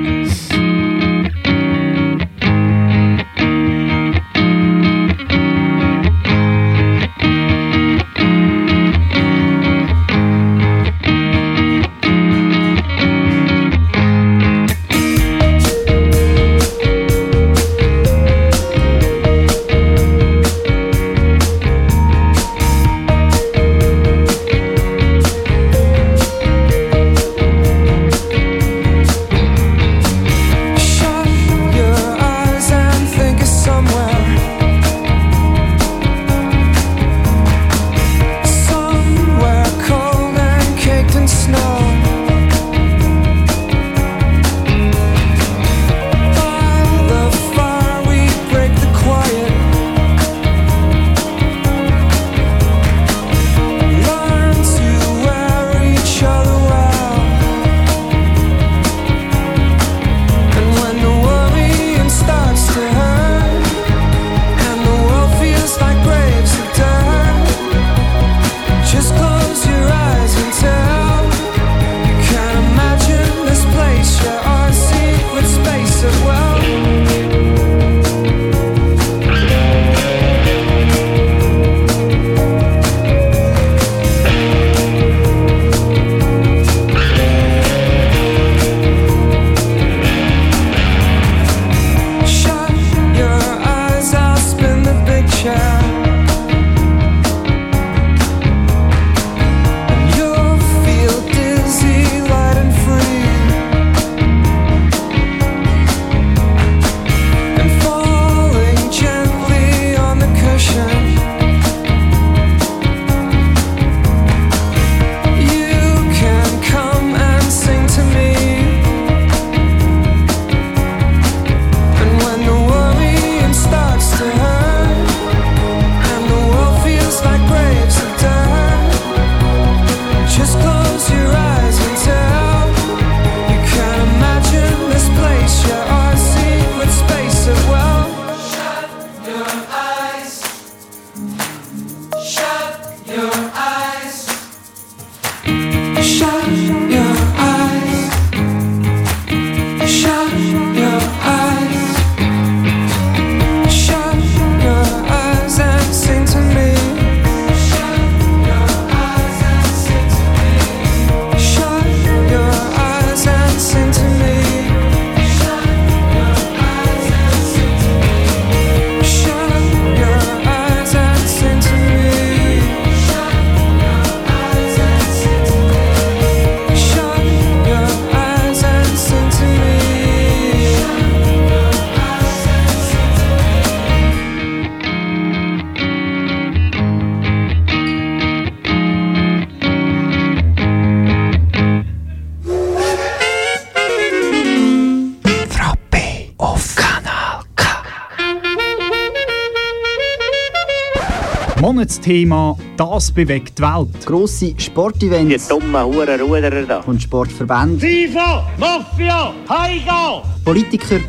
[202.07, 204.05] Monatsthema «Das bewegt die Welt».
[204.05, 205.47] Grosse Sportevents.
[205.47, 206.79] Die dummen Hurenruderer da.
[206.79, 207.79] Und Sportverbände.
[207.79, 210.23] FIFA, Mafia, Heiga!
[210.45, 210.99] Politiker.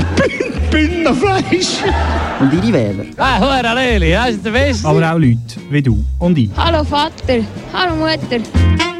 [0.70, 1.82] Binnenfleisch!
[2.40, 3.04] Und ihre Wähler.
[3.16, 4.88] Ah, Hure Leli, das ist der Beste.
[4.88, 5.38] Aber auch Leute
[5.70, 6.50] wie du und ich.
[6.56, 8.91] Hallo Vater, hallo Mutter.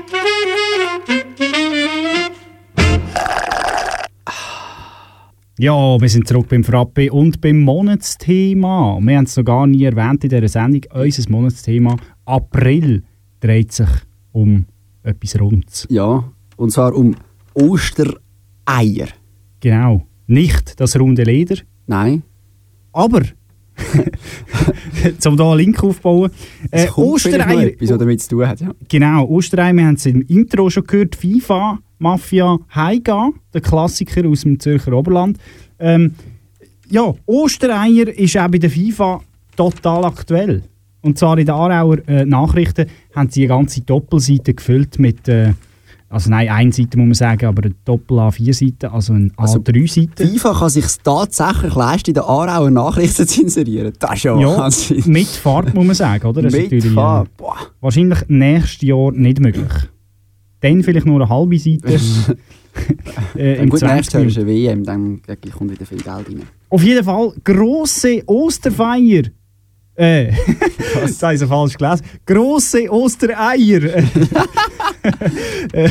[5.63, 8.99] Ja, wir sind zurück beim Frappe und beim Monatsthema.
[9.01, 10.81] Wir haben es noch gar nie erwähnt in dieser Sendung.
[10.93, 13.05] Unser Monatsthema April
[13.39, 13.89] dreht sich
[14.33, 14.67] um
[15.05, 15.87] etwas Rundes.
[15.89, 16.25] Ja,
[16.57, 17.15] und zwar um
[17.55, 19.07] Ostereier.
[19.61, 20.05] Genau.
[20.27, 21.59] Nicht das runde Leder.
[21.87, 22.25] Nein.
[22.93, 23.23] Aber,
[25.27, 26.31] um hier einen Link aufzubauen,
[26.71, 27.69] äh, Ostereier.
[27.69, 28.61] etwas, was damit zu tun hat.
[28.61, 28.71] Ja.
[28.89, 34.43] Genau, Ostereier, wir haben es im Intro schon gehört, FIFA, Mafia, Heiga, der Klassiker aus
[34.43, 35.39] dem Zürcher Oberland.
[35.79, 36.15] Ähm,
[36.91, 39.21] ja, Ostereier ist auch bei der FIFA
[39.57, 40.63] total aktuell.
[41.01, 45.55] Und zwar in den Aarauer äh, Nachrichten haben sie eine ganze Doppelseite gefüllt mit, äh,
[46.13, 50.27] also nein, eine Seite muss man sagen, aber eine Doppel A4-Seite, also eine A3-Seite.
[50.27, 53.95] FIFA kann sich tatsächlich leisten, in den Aarauer Nachrichten zu inserieren.
[53.99, 54.69] Das ist ja, Ja,
[55.07, 56.43] mit Farbe muss man sagen, oder?
[56.43, 57.57] Das ist Mit natürlich, äh, boah.
[57.81, 59.73] Wahrscheinlich nächstes Jahr nicht möglich.
[60.61, 61.99] dann vielleicht nur eine halbe Seite.
[63.37, 65.23] äh, im gut, 20 nächstes Jahr ist eine WM, dann
[65.57, 66.43] kommt wieder viel Geld rein.
[66.69, 69.25] Auf jeden Fall grosse Osterfeier.
[69.95, 70.33] Äh,
[71.01, 72.07] das habe ich so falsch gelesen.
[72.27, 74.05] Grosse Ostereier.
[75.73, 75.91] Äh,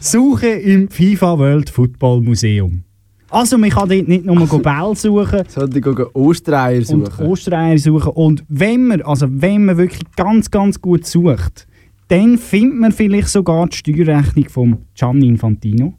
[0.00, 2.82] Suche im FIFA World Football Museum.
[3.30, 5.42] Also, man kann dort nicht nur Bälle suchen.
[5.48, 7.26] Sollte ich Ostereier Und suchen.
[7.26, 8.12] Ostereier suchen.
[8.12, 11.66] Und wenn man, also wenn man wirklich ganz, ganz gut sucht,
[12.08, 15.94] dann findet man vielleicht sogar die Steuerrechnung von Gianni Infantino.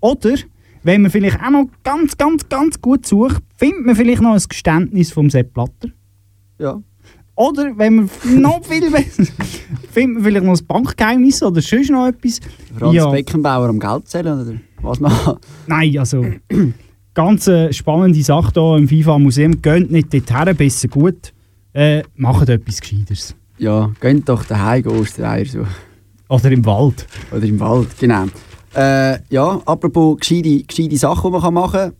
[0.00, 0.34] Oder,
[0.82, 4.42] wenn man vielleicht auch noch ganz, ganz, ganz gut sucht, findet man vielleicht noch ein
[4.48, 5.88] Geständnis vom Sepp Blatter.
[6.62, 6.80] Ja.
[7.34, 9.24] Oder, wenn man noch viel besser,
[9.90, 12.40] findet man vielleicht noch ein Bankgeheimnis oder sonst noch etwas.
[12.78, 15.12] Franz Beckenbauer am Geld zählen, oder was man
[15.66, 16.24] Nein, also
[17.14, 19.60] ganz äh, spannende Sache hier im FIFA-Museum.
[19.60, 21.32] Geht nicht dorthin, besser gut.
[21.72, 23.34] Äh, macht etwas Gescheiteres.
[23.58, 25.74] Ja, geht doch daheim Ostereier suchen.
[26.28, 27.06] Oder im Wald.
[27.30, 28.26] Oder im Wald, genau.
[28.74, 31.92] Äh, ja, apropos gescheite, gescheite Sachen, die man machen kann.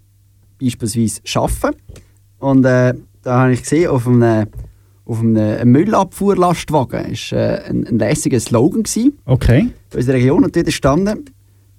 [0.61, 1.81] Beispielsweise arbeiten.
[2.39, 4.47] Und äh, da habe ich gesehen, auf einem,
[5.05, 8.83] auf einem Müllabfuhrlastwagen war äh, ein, ein lässiger Slogan.
[8.83, 9.71] Gewesen, Okay.
[9.93, 10.45] in unserer Region.
[10.45, 11.25] Und dort standen,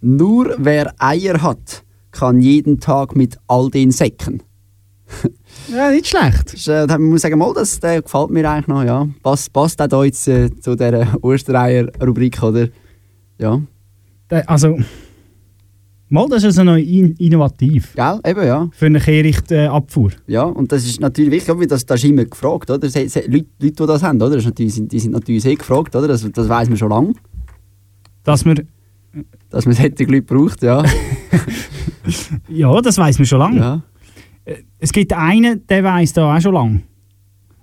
[0.01, 4.41] nur wer Eier hat, kann jeden Tag mit all den Säcken.
[5.71, 6.45] Ja, nicht schlecht.
[6.47, 8.83] Das, ist, äh, da muss sagen, mal, das der gefällt mir eigentlich noch.
[8.83, 9.07] Ja.
[9.21, 12.67] Passt, passt auch da jetzt äh, zu dieser Ostereier-Rubrik, oder?
[13.37, 13.61] Ja.
[14.47, 14.77] Also,
[16.13, 17.93] mal, das ist also noch in innovativ.
[17.95, 18.19] Gell?
[18.25, 18.69] Eben, ja.
[18.71, 20.11] Für eine Kehrichtabfuhr.
[20.27, 22.89] Ja, und das ist natürlich wichtig, weil das, das ist immer gefragt, oder?
[22.89, 24.35] Se, se, Leute, Leute, die das haben, oder?
[24.35, 26.07] Das natürlich, sind- die sind natürlich sehr gefragt, oder?
[26.07, 27.13] Das, das weiß man schon lange,
[28.23, 28.61] Dass man,
[29.49, 30.83] dass man solche Leute braucht, ja.
[32.49, 33.57] ja, das weiß man schon lange.
[33.59, 33.81] ja.
[34.79, 36.81] Es gibt einen, der weiß da auch schon lange.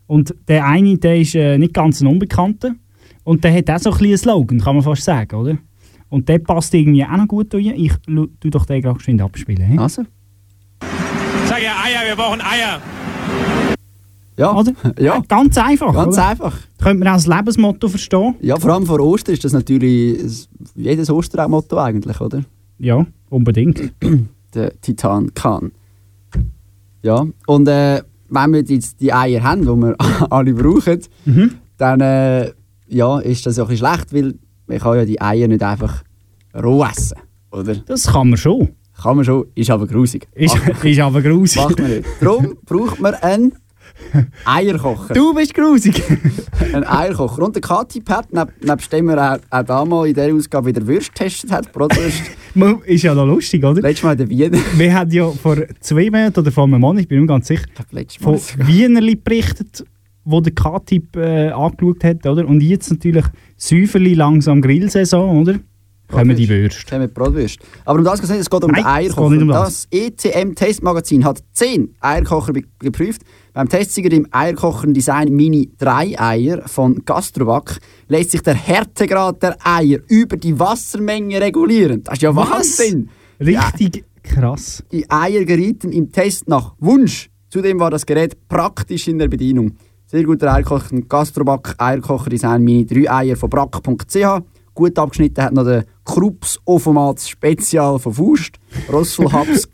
[0.07, 2.73] Und der eine, der ist äh, nicht ganz ein Unbekannter.
[3.23, 5.59] Und der hat auch so ein bisschen einen Slogan, kann man fast sagen, oder?
[6.11, 7.73] Und der passt irgendwie auch noch gut rein.
[7.77, 9.65] Ich tu doch den gerade geschwind abspielen.
[9.67, 9.79] He?
[9.79, 10.03] Also?
[11.47, 12.81] Sag ja Eier, wir brauchen Eier.
[14.37, 14.73] Ja, Oder?
[14.99, 15.21] ja.
[15.29, 15.93] Ganz einfach.
[15.93, 16.29] ganz oder?
[16.29, 16.57] einfach.
[16.81, 18.35] Könnte man auch das Lebensmotto verstehen?
[18.41, 22.43] Ja, vor allem vor Ostern ist das natürlich jedes Ostermotto eigentlich, oder?
[22.79, 23.93] Ja, unbedingt.
[24.55, 25.73] Der Titan Khan.
[27.03, 29.95] Ja, und äh, wenn wir jetzt die Eier haben, die wir
[30.31, 31.51] alle brauchen, Mhm.
[31.77, 32.53] dann äh,
[32.89, 34.35] ja, ist das auch ein bisschen schlecht, weil
[34.71, 36.03] man kann ja die Eier nicht einfach
[36.55, 37.19] roh essen,
[37.51, 37.75] oder?
[37.75, 38.71] Das kann man schon.
[39.03, 40.29] Kann man schon, ist aber grusig.
[40.35, 41.63] Ist, ist aber grusig.
[41.63, 42.07] Macht man nicht.
[42.21, 43.53] Darum braucht man einen
[44.45, 45.15] Eierkocher.
[45.15, 46.03] Du bist grusig.
[46.73, 47.43] Einen Eierkocher.
[47.43, 51.15] Und der Pat, neb, nebst dem er auch, auch damals in dieser Ausgabe wieder Würst
[51.15, 52.23] getestet hat, Brotwürst,
[52.87, 53.81] ist ja noch lustig, oder?
[53.81, 54.59] letztes Mal in der Wiener.
[54.77, 57.67] Wir haben ja vor zwei Monaten oder vor einem Monat, ich bin mir ganz sicher,
[58.21, 59.85] von Wienerli berichtet,
[60.25, 62.47] wo der K-Typ äh, angeschaut hat, oder?
[62.47, 63.25] Und jetzt natürlich
[63.57, 65.59] Säuferli langsam Grillsaison, oder?
[66.11, 66.91] Kommen die Würste.
[66.91, 67.65] Kommen die Bratwürste.
[67.85, 69.43] Aber um das geht es geht um Nein, den Eierkocher.
[69.43, 73.23] um das ECM-Testmagazin hat 10 Eierkocher geprüft.
[73.53, 80.01] Beim Testsieger dem Eierkocher-Design Mini 3 Eier von Gastrovac lässt sich der Härtegrad der Eier
[80.09, 82.03] über die Wassermenge regulieren.
[82.03, 82.51] Das ist ja Was?
[82.51, 83.09] Wahnsinn!
[83.41, 84.85] Richtig krass.
[84.93, 87.31] Die Eier gerieten im Test nach Wunsch.
[87.49, 89.77] Zudem war das Gerät praktisch in der Bedienung.
[90.11, 94.43] Sehr guter Eierkocher, ein Gastroback Eierkocher Design Mini 3 Eier von brack.ch.
[94.75, 98.57] Gut abgeschnitten hat noch der Krups Ofomat Spezial von Fust.
[98.93, 99.69] Russell Hobbs,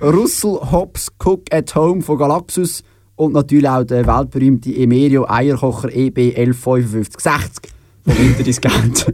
[0.00, 2.84] Russell Hobbs Cook at Home von Galaxus.
[3.16, 7.72] Und natürlich auch der weltberühmte Emerio Eierkocher EB 115560
[8.04, 9.12] von Winterdiscount.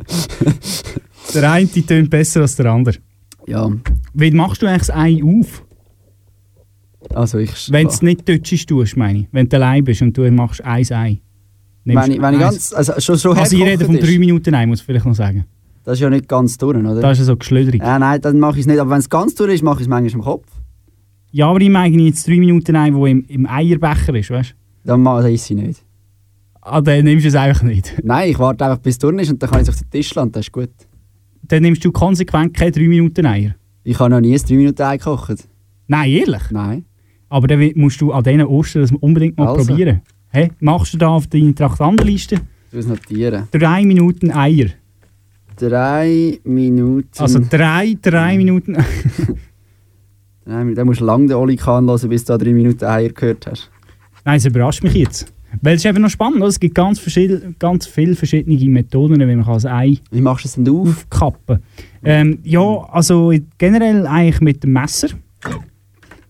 [1.32, 2.98] Der eine tönt besser als der andere.
[3.46, 3.70] ja,
[4.12, 5.64] Wie machst du eigentlich das Ei auf?
[7.14, 7.70] Also ich...
[7.70, 9.28] Wenn du es nicht deutschisch tust, meine ich.
[9.32, 11.20] Wenn du allein bist und du machst ein Ei.
[11.84, 12.70] Nimmst wenn ich, wenn ich eins.
[12.70, 12.72] ganz...
[12.72, 14.06] Also schon, schon Also ich rede von ist.
[14.08, 15.44] drei Minuten Ei, muss ich vielleicht noch sagen.
[15.84, 17.00] Das ist ja nicht ganz durch, oder?
[17.00, 17.82] Das ist ja so geschlöderig.
[17.82, 18.78] Ja, nein, dann mache ich es nicht.
[18.78, 20.46] Aber wenn es ganz durch ist, mache ich es manchmal im Kopf.
[21.30, 24.88] Ja, aber ich meine jetzt drei Minuten Ei, wo im, im Eierbecher ist, weißt du?
[24.88, 25.84] Dann mache ich es nicht.
[26.62, 27.92] Ah, dann nimmst du es einfach nicht.
[28.02, 29.90] Nein, ich warte einfach bis es durch ist und dann kann ich es auf den
[29.90, 30.32] Tisch landen.
[30.32, 30.70] Das ist gut.
[31.42, 33.54] Dann nimmst du konsequent keine drei Minuten Eier.
[33.82, 35.46] Ich habe noch nie ein 3 Minuten Ei gekocht.
[35.86, 36.42] Nein, ehrlich?
[36.50, 36.86] Nein.
[37.34, 39.66] Aber dann musst du an diesen Ostern das unbedingt mal Also.
[39.66, 40.02] probieren.
[40.28, 42.36] Hey, machst du da auf deine Traktandenliste
[42.70, 43.48] Ich muss notieren.
[43.50, 44.66] drei Minuten Eier.
[45.56, 47.08] Drei Minuten.
[47.18, 48.76] Also drei, drei Minuten.
[50.46, 50.74] Minuten.
[50.76, 53.48] Dann musst du lange den Oli Kahn hören, bis du da drei Minuten Eier gehört
[53.48, 53.68] hast.
[54.24, 55.32] Nein, es überrascht mich jetzt.
[55.60, 56.46] Weil es ist eben noch spannend, oder?
[56.46, 57.02] es gibt ganz,
[57.58, 60.88] ganz viele verschiedene Methoden, wie man das Ei Wie machst du es denn auf?
[60.88, 61.58] aufkappen
[62.04, 62.60] ähm, Ja,
[62.92, 65.08] also generell eigentlich mit dem Messer.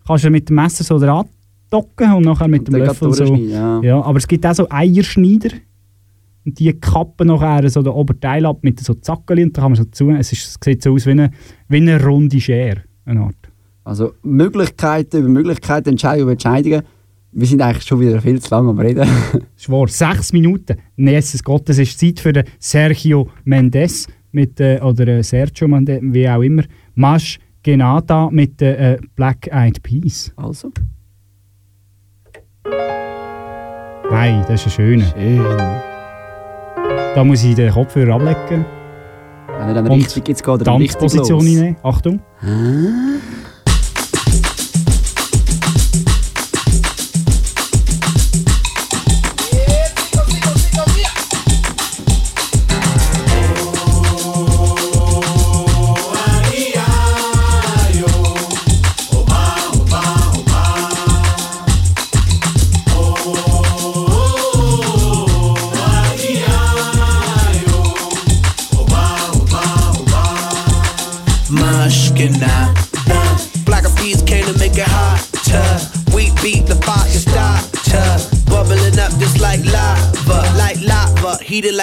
[0.07, 1.27] Kannst du mit dem Messer so dran
[1.71, 3.35] docken und nachher mit dem Löffel so.
[3.35, 3.81] ja.
[3.83, 5.51] Ja, aber es gibt auch so Eierschneider.
[6.45, 9.77] und die kappen nachher so den Oberteil ab mit so Zackeln und da kann man
[9.77, 10.11] so zu.
[10.11, 11.31] Es, ist, es sieht so aus wie eine,
[11.69, 12.83] wie eine runde Schere.
[13.05, 13.37] Eine Art.
[13.83, 16.83] Also Möglichkeiten über Möglichkeiten, Entscheidungen über Entscheidungen.
[17.33, 19.09] Wir sind eigentlich schon wieder viel zu lange am Reden.
[19.57, 20.77] Schwor, sechs Minuten.
[20.97, 26.01] Jesus Gott, es ist Zeit für den Sergio Mendes mit, äh, oder äh, Sergio Mendes,
[26.03, 26.63] wie auch immer.
[26.95, 30.33] Masch Genata mit äh, Black Eyed Peas.
[30.37, 30.71] Also.
[34.11, 35.05] Nein, das ist ein schöner.
[35.07, 35.43] Schön.
[37.15, 38.65] Da muss ich den Kopfhörer ablecken.
[39.59, 41.31] Wenn er dann richtig jetzt geht, dann richtig los.
[41.83, 42.21] Achtung.
[42.43, 43.34] Mushkina.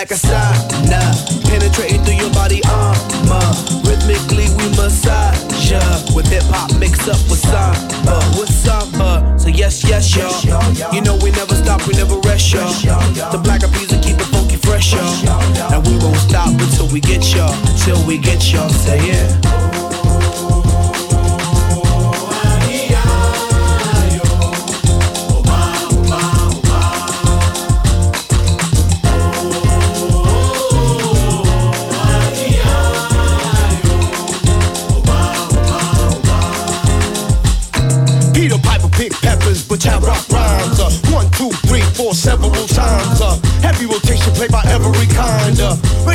[0.01, 1.01] Like a sauna.
[1.45, 3.49] Penetrating through your body armor.
[3.85, 5.79] Rhythmically we massage ya.
[6.15, 9.37] With hip hop mixed up with samba, with samba.
[9.37, 10.33] So yes, yes, y'all.
[10.91, 12.73] You know we never stop, we never rest, y'all.
[13.31, 13.71] The black of
[14.01, 15.73] keep it funky fresh, y'all.
[15.73, 17.53] And we won't stop until we get y'all,
[17.85, 18.69] till we get y'all.
[18.69, 19.10] Say yeah.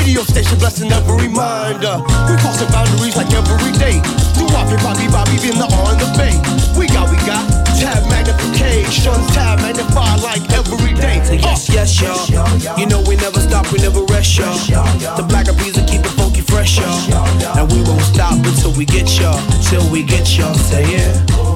[0.07, 1.85] Radio station blessing every mind.
[1.85, 1.99] Uh,
[2.31, 3.99] we crossing boundaries like every day.
[4.39, 6.31] Do Bobby, Bobby, Bobby, been the on the bay.
[6.79, 7.43] We got, we got
[7.75, 11.19] tab magnification, tab magnify like every day.
[11.27, 12.79] So yes, yes, y'all.
[12.79, 14.55] You know we never stop, we never rest, y'all.
[15.19, 17.59] The black of will keep it funky fresh, y'all.
[17.59, 20.55] And we won't stop until we get y'all, till we get y'all.
[20.55, 21.56] Say yeah.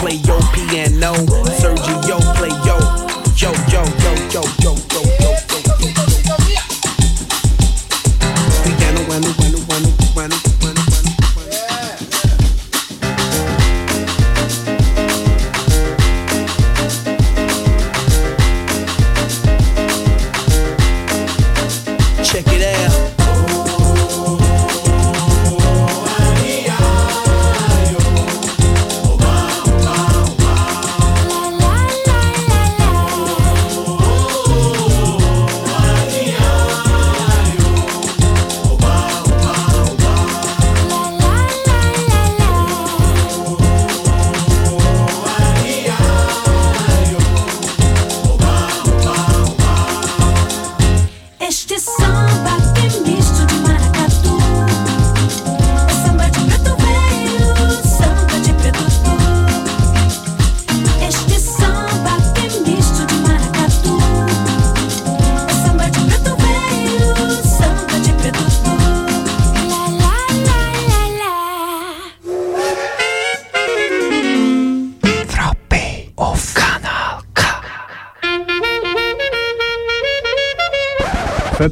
[0.00, 1.14] Play your piano.
[1.58, 2.78] Sergio play yo.
[3.36, 4.85] Yo, yo, yo, yo, yo, yo, yo, yo,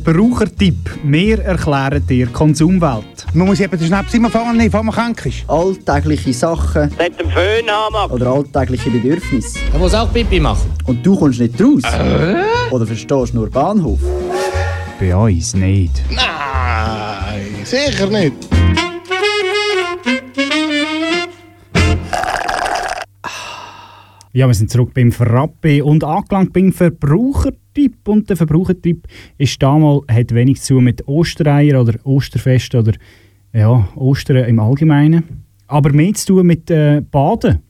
[0.05, 0.90] Verbrauchertipp.
[1.02, 3.24] Wir erklären dir Konsumwelt.
[3.32, 5.48] Man muss eben den Schnaps immer nehmen, bevor man krank ist.
[5.48, 9.61] Alltägliche Sachen Mit dem Föhn haben oder alltägliche Bedürfnisse.
[9.72, 10.70] Er muss auch Pipi machen.
[10.84, 11.82] Und du kommst nicht raus?
[12.70, 14.00] Oder verstehst nur Bahnhof?
[15.00, 16.02] Bei uns nicht.
[16.11, 18.53] Nein, sicher nicht.
[24.37, 28.09] Ja, wir sind zurück beim Frappe und angelangt beim Verbrauchertipp.
[28.09, 29.07] Und der Verbrauchertipp
[29.39, 32.95] ist damals, hat wenig zu tun mit Ostereier oder Osterfest oder
[33.53, 35.45] ja, Ostern im Allgemeinen.
[35.68, 37.61] Aber mehr zu tun mit äh, Baden.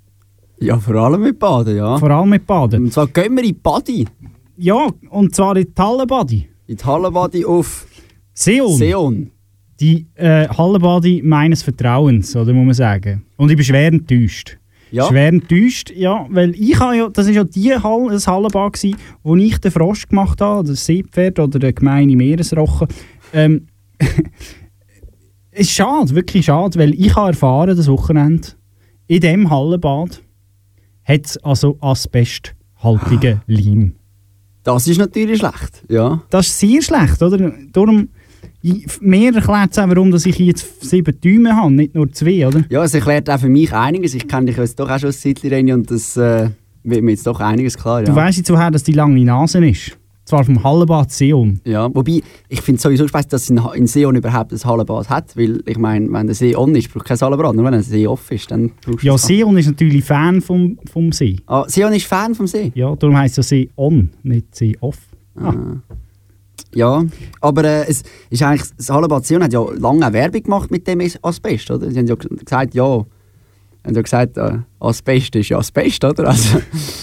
[0.58, 1.98] Ja, vor allem mit Baden, ja.
[1.98, 2.84] Vor allem mit Baden.
[2.84, 4.06] Und zwar gehen wir in die Badi.
[4.56, 6.48] Ja, und zwar in die Hallenbadi.
[6.66, 7.86] In die Hallenbadi auf
[8.32, 8.72] Seon.
[8.72, 9.30] Seon.
[9.80, 13.26] Die äh, Hallenbadi meines Vertrauens, oder muss man sagen.
[13.36, 14.56] Und ich bin schwer enttäuscht.
[14.94, 15.08] Ja.
[15.08, 18.94] Schwer enttäuscht, ja, weil ich habe ja, das ist ja die Hall, das Hallenbad gsi,
[19.24, 22.86] wo ich den Frosch gemacht habe, das Seepferd oder der gemeine Meeresrochen.
[23.32, 23.66] Ähm,
[25.50, 28.46] es ist schade, wirklich schade, weil ich habe erfahren, das Wochenende,
[29.08, 30.22] in dem Hallenbad
[31.02, 33.96] hat es also asbesthaltigen Leim.
[34.62, 36.22] Das ist natürlich schlecht, ja.
[36.30, 37.52] Das ist sehr schlecht, oder?
[37.72, 38.10] Darum,
[39.00, 42.64] mir erklärt es auch, warum dass ich jetzt sieben Däume habe, nicht nur zwei, oder?
[42.68, 44.14] Ja, es erklärt auch für mich einiges.
[44.14, 46.50] Ich kenne dich jetzt doch auch schon ein Zeitchen, und das äh,
[46.82, 48.06] wird mir jetzt doch einiges klar, ja.
[48.06, 49.96] Du weißt jetzt woher, dass die lange Nase ist.
[50.24, 51.60] Zwar vom Hallenbad Seon.
[51.64, 55.36] Ja, wobei, ich finde es sowieso spannend, dass in, in Seon überhaupt ein Hallenbad hat,
[55.36, 58.06] weil ich meine, wenn der See on ist, braucht kein Hallenbad, nur wenn der See
[58.06, 61.36] off ist, dann brauchst du Ja, Seon ist natürlich Fan vom, vom See.
[61.46, 62.72] Ah, Seon ist Fan vom See?
[62.74, 64.98] Ja, darum heisst es ja See on, nicht See off.
[65.36, 65.52] Ah.
[66.74, 67.04] Ja,
[67.40, 71.00] aber äh, es ist eigentlich, das Hallenbad Sion hat ja lange Werbung gemacht mit dem
[71.22, 71.90] Asbest, oder?
[71.90, 76.28] Sie haben ja gesagt, ja, haben ja gesagt, äh, Asbest ist ja Asbest, oder?
[76.28, 76.58] Also,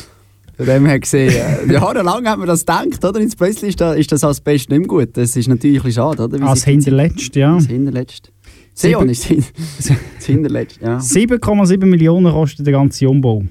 [0.58, 1.34] von dem her gesehen,
[1.70, 3.20] äh, jahrelang hat man das gedacht, oder?
[3.20, 5.10] Jetzt plötzlich ist, da, ist das Asbest nicht mehr gut.
[5.18, 6.40] Das ist natürlich ein schade, oder?
[6.40, 7.56] Wie Als hinterletzt, ja.
[7.56, 8.32] Als hinterletzt.
[8.74, 9.44] Sion ist hin-
[9.78, 10.98] das hinterletzt, ja.
[10.98, 13.44] 7,7 Millionen kostet der ganze Umbau,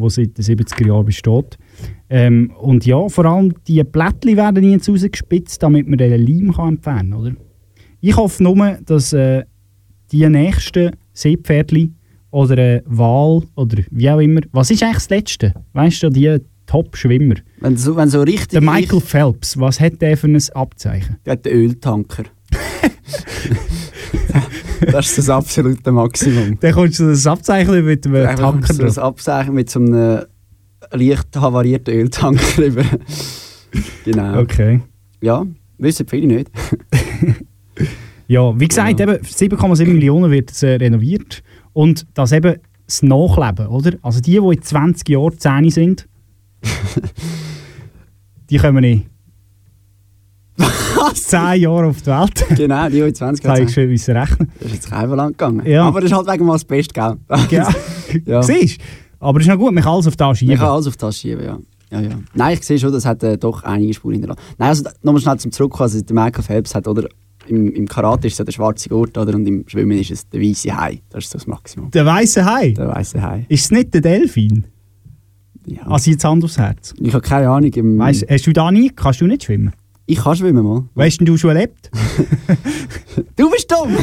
[0.00, 1.58] der seit den 70er Jahren besteht.
[2.08, 6.74] Ähm, und ja, vor allem die Blättchen werden jetzt rausgespitzt, damit man den Leim kann
[6.74, 7.32] entfernen kann, oder?
[8.00, 9.44] Ich hoffe nur, dass äh,
[10.12, 11.92] die nächsten Seepferdli
[12.30, 15.54] oder äh, Wal oder wie auch immer, was ist eigentlich das Letzte?
[15.72, 17.36] Weißt du, die Top-Schwimmer?
[17.60, 18.48] Wenn so, wenn so richtig...
[18.48, 21.16] Der Michael Phelps, was hat der für ein Abzeichen?
[21.24, 22.24] Der hat den Öltanker.
[24.92, 26.58] das ist das absolute Maximum.
[26.60, 28.98] Dann kommst du das Abzeichen mit dem Einfach Tanker so das.
[28.98, 30.22] Abzeichen mit so einem
[30.92, 32.84] leicht havarierten Öltanker drüber.
[34.04, 34.40] genau.
[34.40, 34.80] Okay.
[35.20, 35.44] Ja,
[35.78, 36.50] wissen viele nicht.
[38.28, 41.44] Ja, wie gesagt, eben 7,7 Millionen wird es, äh, renoviert.
[41.72, 42.56] Und das eben
[42.86, 43.92] das Nachleben, oder?
[44.02, 46.08] Also die, die in 20 Jahren 10 sind,
[48.50, 49.06] die kommen nicht.
[51.14, 52.46] 10 Jahre auf die Welt.
[52.56, 54.50] genau, die, die 20 Kann ich Jahre schon wissen rechnen.
[54.58, 55.66] Das ist jetzt kein lang gegangen.
[55.66, 55.84] Ja.
[55.84, 57.16] Aber das ist halt wegen mal das Beste, gell?
[57.50, 57.68] Ja.
[58.24, 58.42] ja.
[58.42, 58.84] Siehst du?
[59.18, 60.54] Aber es ist noch gut, man kann alles auf das schieben.
[60.54, 61.58] Ich kann alles auf das schieben, ja.
[61.90, 62.18] Ja, ja.
[62.34, 64.40] Nein, ich sehe schon, das hat äh, doch einige Spuren hinterlassen.
[64.58, 65.84] Nein, also nochmal schnell zum Zurückkommen.
[65.84, 67.08] Also, der Michael Phelps hat, oder,
[67.46, 70.28] im, im Karate ist es ja der schwarze Gurt, oder, und im Schwimmen ist es
[70.28, 71.00] der weiße Hai.
[71.10, 71.90] Das ist so das Maximum.
[71.92, 72.70] Der weiße Hai?
[72.70, 73.46] Der weiße Hai.
[73.48, 74.66] Ist es nicht der Delfin?
[75.66, 75.82] Ja.
[75.86, 76.94] Also jetzt Hand aufs Herz.
[77.00, 77.72] Ich habe keine Ahnung.
[77.72, 79.72] Im, Weißt, hast du da nie, kannst du nicht schwimmen?
[80.08, 80.84] Ich kann schwimmen mal.
[80.94, 81.90] Weißt du, du schon erlebt?
[83.34, 83.96] Du bist dumm!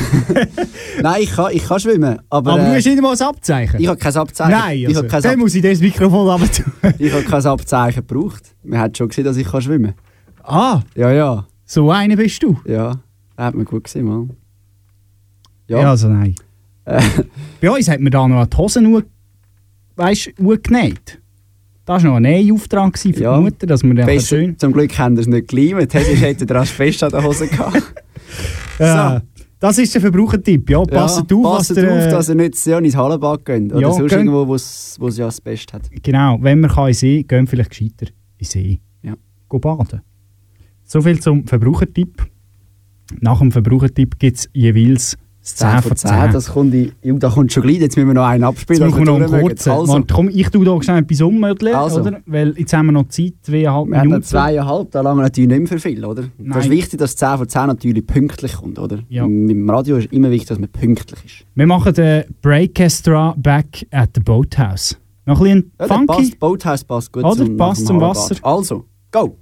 [1.01, 2.19] Nein, ich kann, ich kann schwimmen.
[2.29, 3.79] Aber, Aber, du äh, hast nicht mal ein Abzeichen.
[3.79, 4.51] ich habe kein Abzeichen.
[4.51, 6.73] Nein, ich also, kein, dann muss ich das Mikrofon runter tun.
[6.99, 8.55] ich habe kein Abzeichen gebraucht.
[8.63, 9.93] Man hat schon gesehen, dass ich kann schwimmen
[10.43, 11.47] Ah, Ja, ja.
[11.65, 12.59] so einer bist du.
[12.65, 12.99] Ja,
[13.35, 14.31] das hat man gut gesehen, Mann.
[15.67, 16.35] Ja, also nein.
[16.85, 17.01] Äh,
[17.61, 19.03] Bei uns hat man da noch die Hosen
[19.95, 20.31] weißt,
[20.63, 21.21] genäht.
[21.85, 23.35] Das war noch ein Nähauftrag für Ja.
[23.37, 24.57] die Mutter, dass wir besser, schön...
[24.57, 25.51] Zum Glück haben sie es nicht.
[25.51, 27.81] Sonst hätte der Asbest an der Hose gehabt.
[28.79, 29.21] Ja,
[29.59, 30.67] das ist der Verbrauchertipp.
[30.69, 33.45] Ja, passt ja, auf, passt was der, auf, äh, dass ihr nicht so ins Hallenbad
[33.45, 33.71] geht.
[33.71, 35.83] Oder Ja, sonst gehen- irgendwo, wo es ja Asbest hat.
[36.01, 38.07] Genau, wenn man kann in See gehen vielleicht gescheiter
[38.37, 38.79] in See.
[39.03, 39.13] Ja.
[39.49, 40.01] Go baden.
[40.83, 42.25] So viel zum Verbrauchertipp.
[43.21, 46.31] Nach dem Verbrauchertipp gibt es jeweils das 10 von 10.
[46.31, 47.77] Das kommt, in, Ju, da kommt schon gleich.
[47.79, 48.81] Jetzt müssen wir noch einen abspielen.
[48.89, 49.69] Jetzt wir noch einen wir kurzen.
[49.71, 50.03] Also.
[50.11, 52.01] komm, ich tue da schnell etwas ummödeln, Also.
[52.01, 52.21] oder?
[52.25, 54.23] Weil jetzt haben wir noch Zeit, zweieinhalb Wir haben noch Minuten.
[54.23, 56.23] zweieinhalb, da lange natürlich nicht mehr für viel, oder?
[56.37, 56.51] Nein.
[56.53, 58.99] Das ist wichtig, dass 10 von 10 natürlich pünktlich kommt, oder?
[59.09, 59.23] Ja.
[59.25, 61.45] Dem Radio ist immer wichtig, dass man pünktlich ist.
[61.55, 64.97] Wir machen den Breakestra Back at the Boathouse.
[65.25, 66.05] Noch ein bisschen Ja, funky.
[66.07, 67.35] passt, Boathouse passt gut Oder?
[67.45, 67.99] zum, Passt zum.
[68.01, 68.35] Wasser.
[68.41, 69.37] Also, go!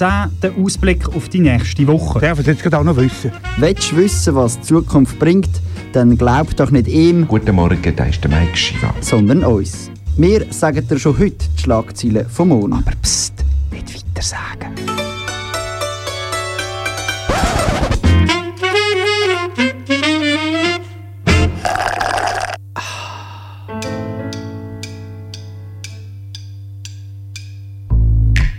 [0.00, 2.20] 10 vor 10 der Ausblick auf die nächste Woche.
[2.20, 3.32] Darf ich jetzt gerade auch noch wissen?
[3.58, 5.50] Willst du wissen, was die Zukunft bringt,
[5.92, 7.28] dann glaub doch nicht ihm.
[7.28, 8.94] Guten Morgen, da ist der Mike Shiva.
[9.02, 9.90] Sondern uns.
[10.16, 12.80] Wir sagen dir schon heute die Schlagzeilen vom Monat.
[12.86, 13.29] Aber pst,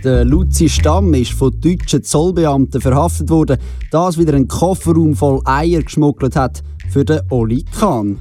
[0.04, 3.56] Der Luzi Stamm ist von deutschen Zollbeamten verhaftet worden,
[3.92, 8.18] da es wieder einen Kofferraum voll Eier geschmuggelt hat für den Oli Kahn.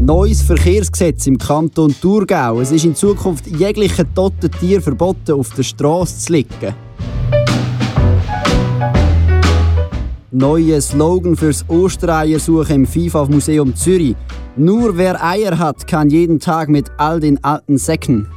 [0.00, 2.60] Neues Verkehrsgesetz im Kanton Thurgau.
[2.60, 6.74] Es ist in Zukunft jeglichen toten Tier verboten, auf der Straße zu liegen.
[10.38, 14.16] Neuer Slogan fürs Ostereiersuche im FIFA-Museum Zürich.
[14.54, 18.28] Nur wer Eier hat, kann jeden Tag mit all den alten Säcken.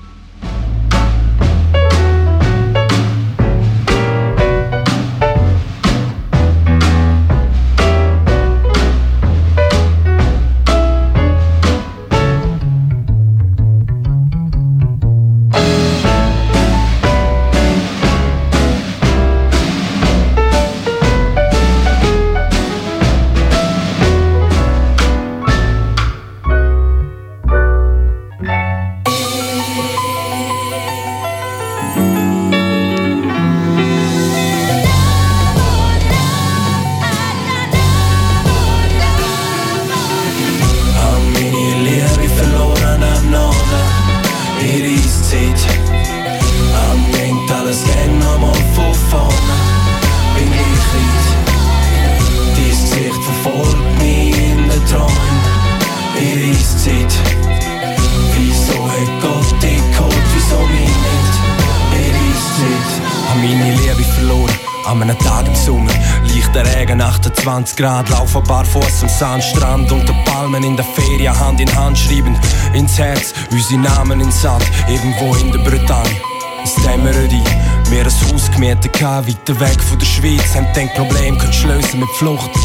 [67.59, 72.37] 28 Grad, laufen barfuß am Sandstrand unter Palmen in der Ferien, Hand in Hand schreiben
[72.73, 76.21] ins Herz, unsere Namen ins Sand, irgendwo in der Bretagne.
[76.63, 77.43] Es dämmert ein,
[77.89, 82.09] wir ein Haus gemietet, weiter weg von der Schweiz, haben denkt Problem, können schlösen mit
[82.11, 82.55] Flucht.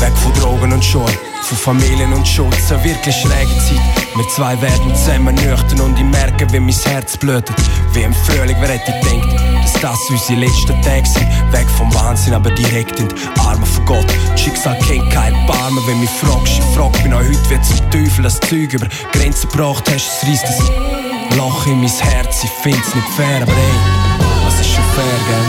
[0.00, 4.03] Weg von Drogen und Schuld, von Familien und Schutz, eine wirklich schräge Zeit.
[4.16, 7.56] Wir zwei werden zusammen nüchtern und ich merke, wie mein Herz blutet.
[7.94, 11.28] Wie im Frühling, wer hätte gedacht, dass das unsere letzten Tage sind.
[11.52, 14.06] Weg vom Wahnsinn, aber direkt in die Arme von Gott.
[14.30, 16.58] Das Schicksal kennt kein Barmen, wenn mich fragst.
[16.58, 20.22] Ich frag mich noch heute, wie zum Teufel das Zeug über Grenzen gebracht hast.
[20.22, 24.70] Es reißt ein Loch in mein Herz, ich find's nicht fair, aber ey, was ist
[24.70, 25.46] schon fair, gell?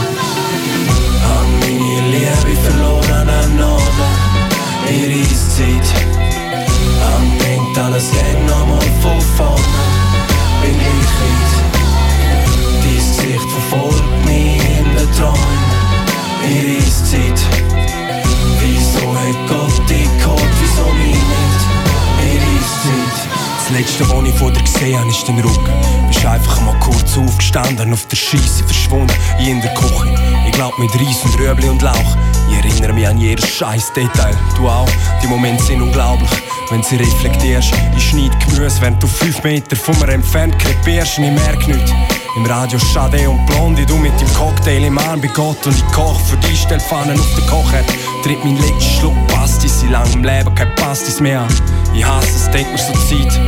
[1.22, 3.84] Hab meine Liebe verloren am Norden,
[4.88, 6.15] der Eiszeit.
[7.86, 9.62] Alles gern nochmal von vorne,
[10.60, 11.52] bin gleich weit.
[12.82, 15.38] Dein Gesicht verfolgt mich in den Träumen,
[16.42, 17.40] der Eiszeit.
[18.58, 21.62] Wieso hat Gott dich geholt, wieso mich nicht,
[22.18, 23.28] der Eiszeit.
[23.56, 26.08] Das letzte, was ich von dir gesehen habe, ist dein Rücken.
[26.08, 30.12] Bist einfach mal kurz aufgestanden, auf der Scheisse verschwunden, ich in der Küche.
[30.44, 32.16] Ich glaub mit Reis und Rüebli und Lauch.
[32.50, 34.36] Ich erinnere mich an jedes scheiß Detail.
[34.56, 34.88] Du auch,
[35.22, 36.30] die Momente sind unglaublich.
[36.70, 41.24] Wenn sie reflektierst, ich schneid Gemüse, während du fünf Meter von mir entfernt krepierst und
[41.24, 41.92] ich merk nichts.
[42.36, 45.86] Im Radio Schade und Blondie, du mit dem Cocktail im Arm bei Gott und ich
[45.92, 47.84] koch für dich, stell Pfannen auf den Kocher.
[48.24, 51.46] Tritt mein letzter Schluck Pastis, in langem Leben kein Pastis mehr.
[51.94, 53.40] Ich hasse es, denk mir so Zeit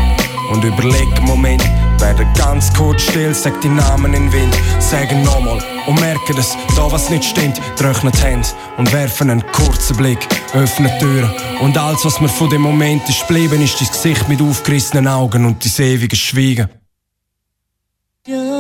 [0.53, 1.65] und überleg einen Moment.
[2.01, 6.91] Werde ganz kurz still, sag die Namen in Wind, sag nochmal und merke, dass da
[6.91, 7.61] was nicht stimmt.
[7.77, 11.31] Trocknen die Hände und werfen einen kurzen Blick, öffnen Türen
[11.61, 15.45] und alles, was mir von dem Moment ist geblieben, ist dein Gesicht mit aufgerissenen Augen
[15.45, 16.69] und dein ewiges Schweigen.
[18.29, 18.58] Hab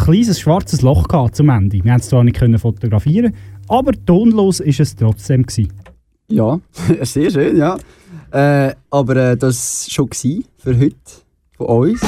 [0.00, 1.82] noch ein kleines schwarzes Loch gehabt zum Ende.
[1.82, 3.34] Wir haben es zwar nicht können fotografieren,
[3.68, 5.72] aber tonlos ist es trotzdem gewesen.
[6.28, 6.58] Ja,
[7.02, 7.76] sehr schön, ja.
[8.32, 10.96] Äh, aber äh, das war schon für heute
[11.56, 12.00] von uns.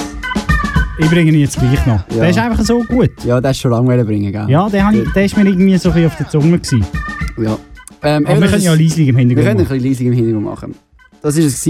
[0.99, 2.03] Ich bringe ihn jetzt gleich noch.
[2.09, 3.11] Der ist einfach so gut.
[3.25, 4.47] Ja, der ist schon lange bringen, gell?
[4.49, 6.87] Ja, der, ich, der ist mir irgendwie so ein bisschen auf der Zunge gewesen.
[7.37, 7.59] Ja.
[8.03, 9.75] Ähm, Aber wir können ja leislich im Hintergrund Wir können ein machen.
[9.75, 10.75] bisschen leislich im Hintergrund machen.
[11.23, 11.69] Das war es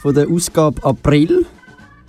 [0.00, 1.44] von der Ausgabe April.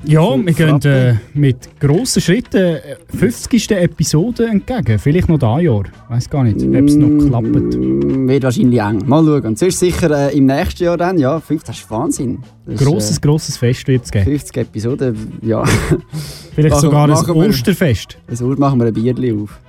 [0.03, 2.81] Ja, wir gehen äh, mit grossen Schritten äh,
[3.17, 3.71] 50.
[3.71, 4.99] Episode entgegen.
[4.99, 5.83] Vielleicht noch dieses Jahr.
[5.85, 7.47] Ich weiß gar nicht, ob es noch klappt.
[7.75, 9.01] Mm, Wird wahrscheinlich eng.
[9.07, 9.55] Mal schauen.
[9.55, 12.39] Sonst sicher äh, im nächsten Jahr dann, ja, 50, das ist Wahnsinn.
[12.65, 14.25] Das ist, Grosses, grosses Fest wird es äh, geben.
[14.25, 15.63] 50 Episoden, ja.
[16.55, 18.17] Vielleicht Machen- sogar ein machen wir- Osterfest.
[18.27, 19.59] Ein Ur machen wir ein Bierli auf.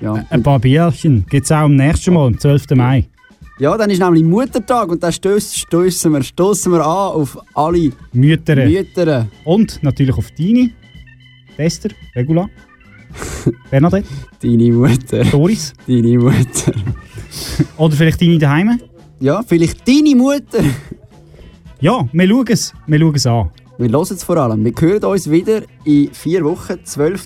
[0.00, 0.24] Ja.
[0.30, 2.70] Ein paar Bierchen gibt es auch am nächsten Mal, am 12.
[2.74, 3.06] Mai.
[3.58, 6.22] Ja, dann ist nämlich Muttertag und dann stoßen wir,
[6.72, 8.56] wir an auf alle Mütter.
[8.56, 9.28] Mütter.
[9.44, 10.70] Und natürlich auf deine.
[11.56, 12.48] Tester, Regula.
[13.70, 14.08] Bernadette.
[14.42, 15.24] Deine Mutter.
[15.24, 15.74] Doris.
[15.86, 16.72] Deine Mutter.
[17.76, 18.80] Oder vielleicht deine daheim.
[19.20, 20.64] Ja, vielleicht deine Mutter.
[21.80, 22.72] Ja, wir schauen es.
[22.86, 23.50] Wir schauen es an.
[23.78, 24.64] Wir hören es vor allem.
[24.64, 27.24] Wir hören uns wieder in vier Wochen, 12.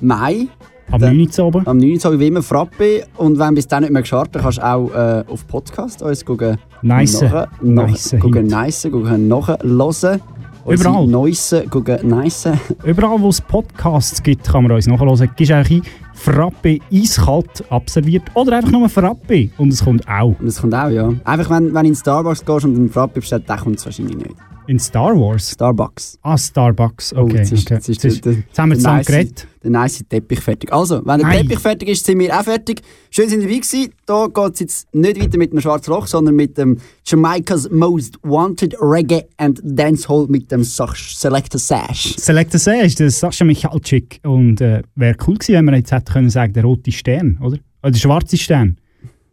[0.00, 0.48] Mai.
[0.92, 1.28] Am 9.
[1.38, 1.66] Uhr oben.
[1.66, 1.98] Am 9.
[2.04, 3.04] Uhr wie immer Frappe.
[3.16, 6.24] Und wenn bis dann nicht mehr geschafft hast, kannst du auch äh, auf Podcast uns
[6.24, 6.58] gucken.
[6.82, 7.20] Nice.
[7.22, 8.82] Nachher- Nice Gucken, nice.
[8.82, 10.20] Gucken, nachhören.
[10.68, 11.06] Überall.
[11.06, 12.48] Neues gucken, nice.
[12.84, 15.30] Überall, wo es Podcasts gibt, kann man uns nachhören.
[15.34, 15.82] Gibst einfach ein
[16.14, 20.36] Frappe eiskalt abserviert oder einfach nur Frappe und es kommt auch.
[20.38, 21.10] Und es kommt auch, ja.
[21.24, 24.16] Einfach, wenn, wenn du in Starbucks gehst und einen Frappe bestellst, dann kommt es wahrscheinlich
[24.16, 24.34] nicht.
[24.68, 25.50] In Star Wars?
[25.50, 26.18] Starbucks.
[26.22, 27.12] Ah, Starbucks.
[27.14, 27.38] Oh, Okay.
[27.38, 27.74] jetzt ist, okay.
[27.74, 29.46] jetzt ist, Jetzt ist- der, jetzt haben wir zusammen nice- geredet.
[29.64, 30.72] Der nice Teppich fertig.
[30.72, 31.42] Also, wenn der Nein.
[31.42, 32.80] Teppich fertig ist, sind wir auch fertig.
[33.10, 33.92] Schön sind ihr dabei gewesen.
[34.06, 38.18] Da geht es jetzt nicht weiter mit dem Schwarzen Loch, sondern mit dem Jamaica's Most
[38.22, 42.14] Wanted Reggae and Dancehall mit dem Selector Sash.
[42.18, 44.20] Select C ist der Sascha Michalczyk.
[44.24, 47.58] Und äh, wäre cool gewesen, wenn wir jetzt hätten können sagen, der rote Stern, oder?
[47.82, 48.76] Oder der schwarze Stern.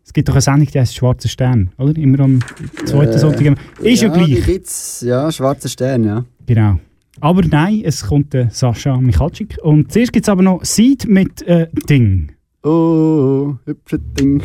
[0.09, 1.95] Es gibt doch eine Sendung, die heißt Schwarzer Stern, oder?
[1.95, 2.39] Immer am
[2.83, 3.57] zweiten Äh, Sonntag.
[3.79, 4.43] Ist ja, Die gleich.
[4.43, 6.25] gibt's, ja, Schwarzer Stern, ja.
[6.47, 6.79] Genau.
[7.19, 9.59] Aber nein, es kommt der Sascha Michalczyk.
[9.61, 12.31] Und zuerst gibt es aber noch Seed mit äh, Ding.
[12.63, 14.41] Oh, hübsches Ding.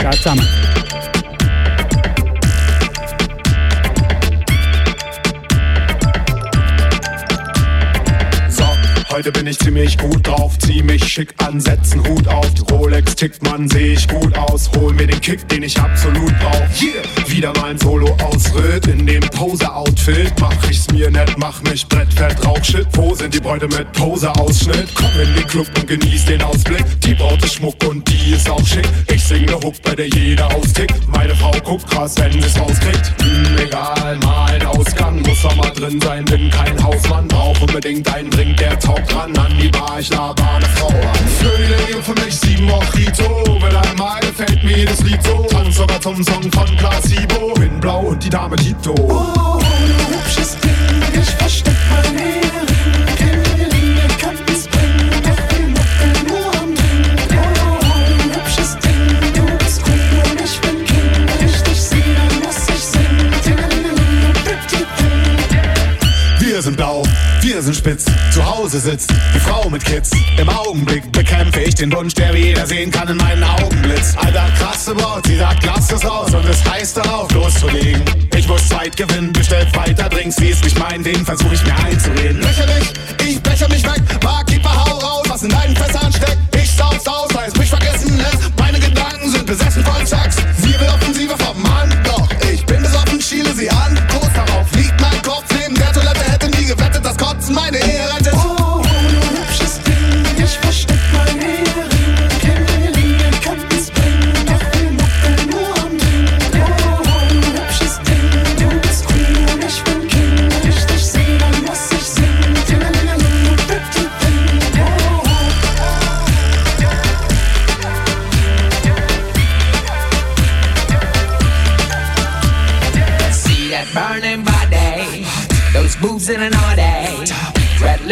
[0.00, 0.40] Ciao zusammen.
[9.14, 12.52] Heute bin ich ziemlich gut drauf, zieh mich schick an, setz einen Hut auf.
[12.54, 14.68] Die Rolex tickt, man, seh ich gut aus.
[14.76, 16.82] Hol mir den Kick, den ich absolut brauch.
[16.82, 20.32] Yeah, wieder mal ein Solo-Ausritt in dem Pose-Outfit.
[20.40, 22.88] Mach ich's mir nett, mach mich Brettfeld, Rauchshit.
[22.94, 24.88] Wo sind die Bräute mit Pose-Ausschnitt?
[24.96, 26.84] Komm in den Club und genieß den Ausblick.
[27.02, 28.88] Die Braut ist Schmuck und die ist auch schick.
[29.12, 31.06] Ich sing ne Hook, bei der jeder austickt.
[31.06, 33.14] Meine Frau guckt krass, wenn sie's rauskriegt.
[33.22, 35.22] Hm, egal, mal ein Ausgang.
[35.22, 37.28] Muss doch mal drin sein, bin kein Hausmann.
[37.28, 39.36] Brauch unbedingt einen Drink, der taugt ran.
[39.36, 41.28] An die Bar, ich laber eine Frau an.
[41.38, 43.58] Für die Lady und für mich sieben Mojito.
[43.60, 45.46] Mit einmal gefällt mir jedes Lied so.
[45.50, 47.54] Tanz sogar zum Song von Placebo.
[47.54, 48.94] Bin blau und die Dame Tito.
[48.98, 52.04] Oh, du hübsches Ding, ich versteck mein.
[56.30, 56.54] Oh,
[57.96, 59.78] du hübsches Ding, ich
[64.44, 65.34] pretty thing.
[66.40, 67.02] Wir sind blau,
[67.44, 68.06] wir sind spitz.
[68.32, 70.10] Zu Hause sitzt die Frau mit Kids.
[70.38, 74.14] Im Augenblick bekämpfe ich den Wunsch, der wie jeder sehen kann in meinen Augenblitz.
[74.16, 78.02] Alter, krasse Braut, sie sagt, lass es aus und es heißt darauf loszulegen.
[78.34, 80.36] Ich muss Zeit gewinnen, bestellt weiter Drinks.
[80.36, 82.40] Sie ist nicht mein Ding, versuch ich mir einzureden.
[82.40, 82.92] Lächerlich,
[83.26, 84.02] ich becher mich weg.
[84.20, 86.38] Barkeeper, hau raus, was in deinen Fässern steckt.
[86.56, 88.58] Ich sauf's aus, weil es mich vergessen lässt.
[88.58, 90.36] Meine Gedanken sind besessen von Sex.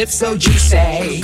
[0.03, 1.23] Lips so juicy.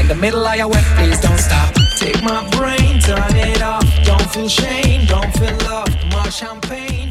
[0.00, 1.74] In the middle of your wet, please don't stop.
[1.98, 3.84] Take my brain, turn it off.
[4.04, 5.92] Don't feel shame, don't feel love.
[6.10, 7.03] More champagne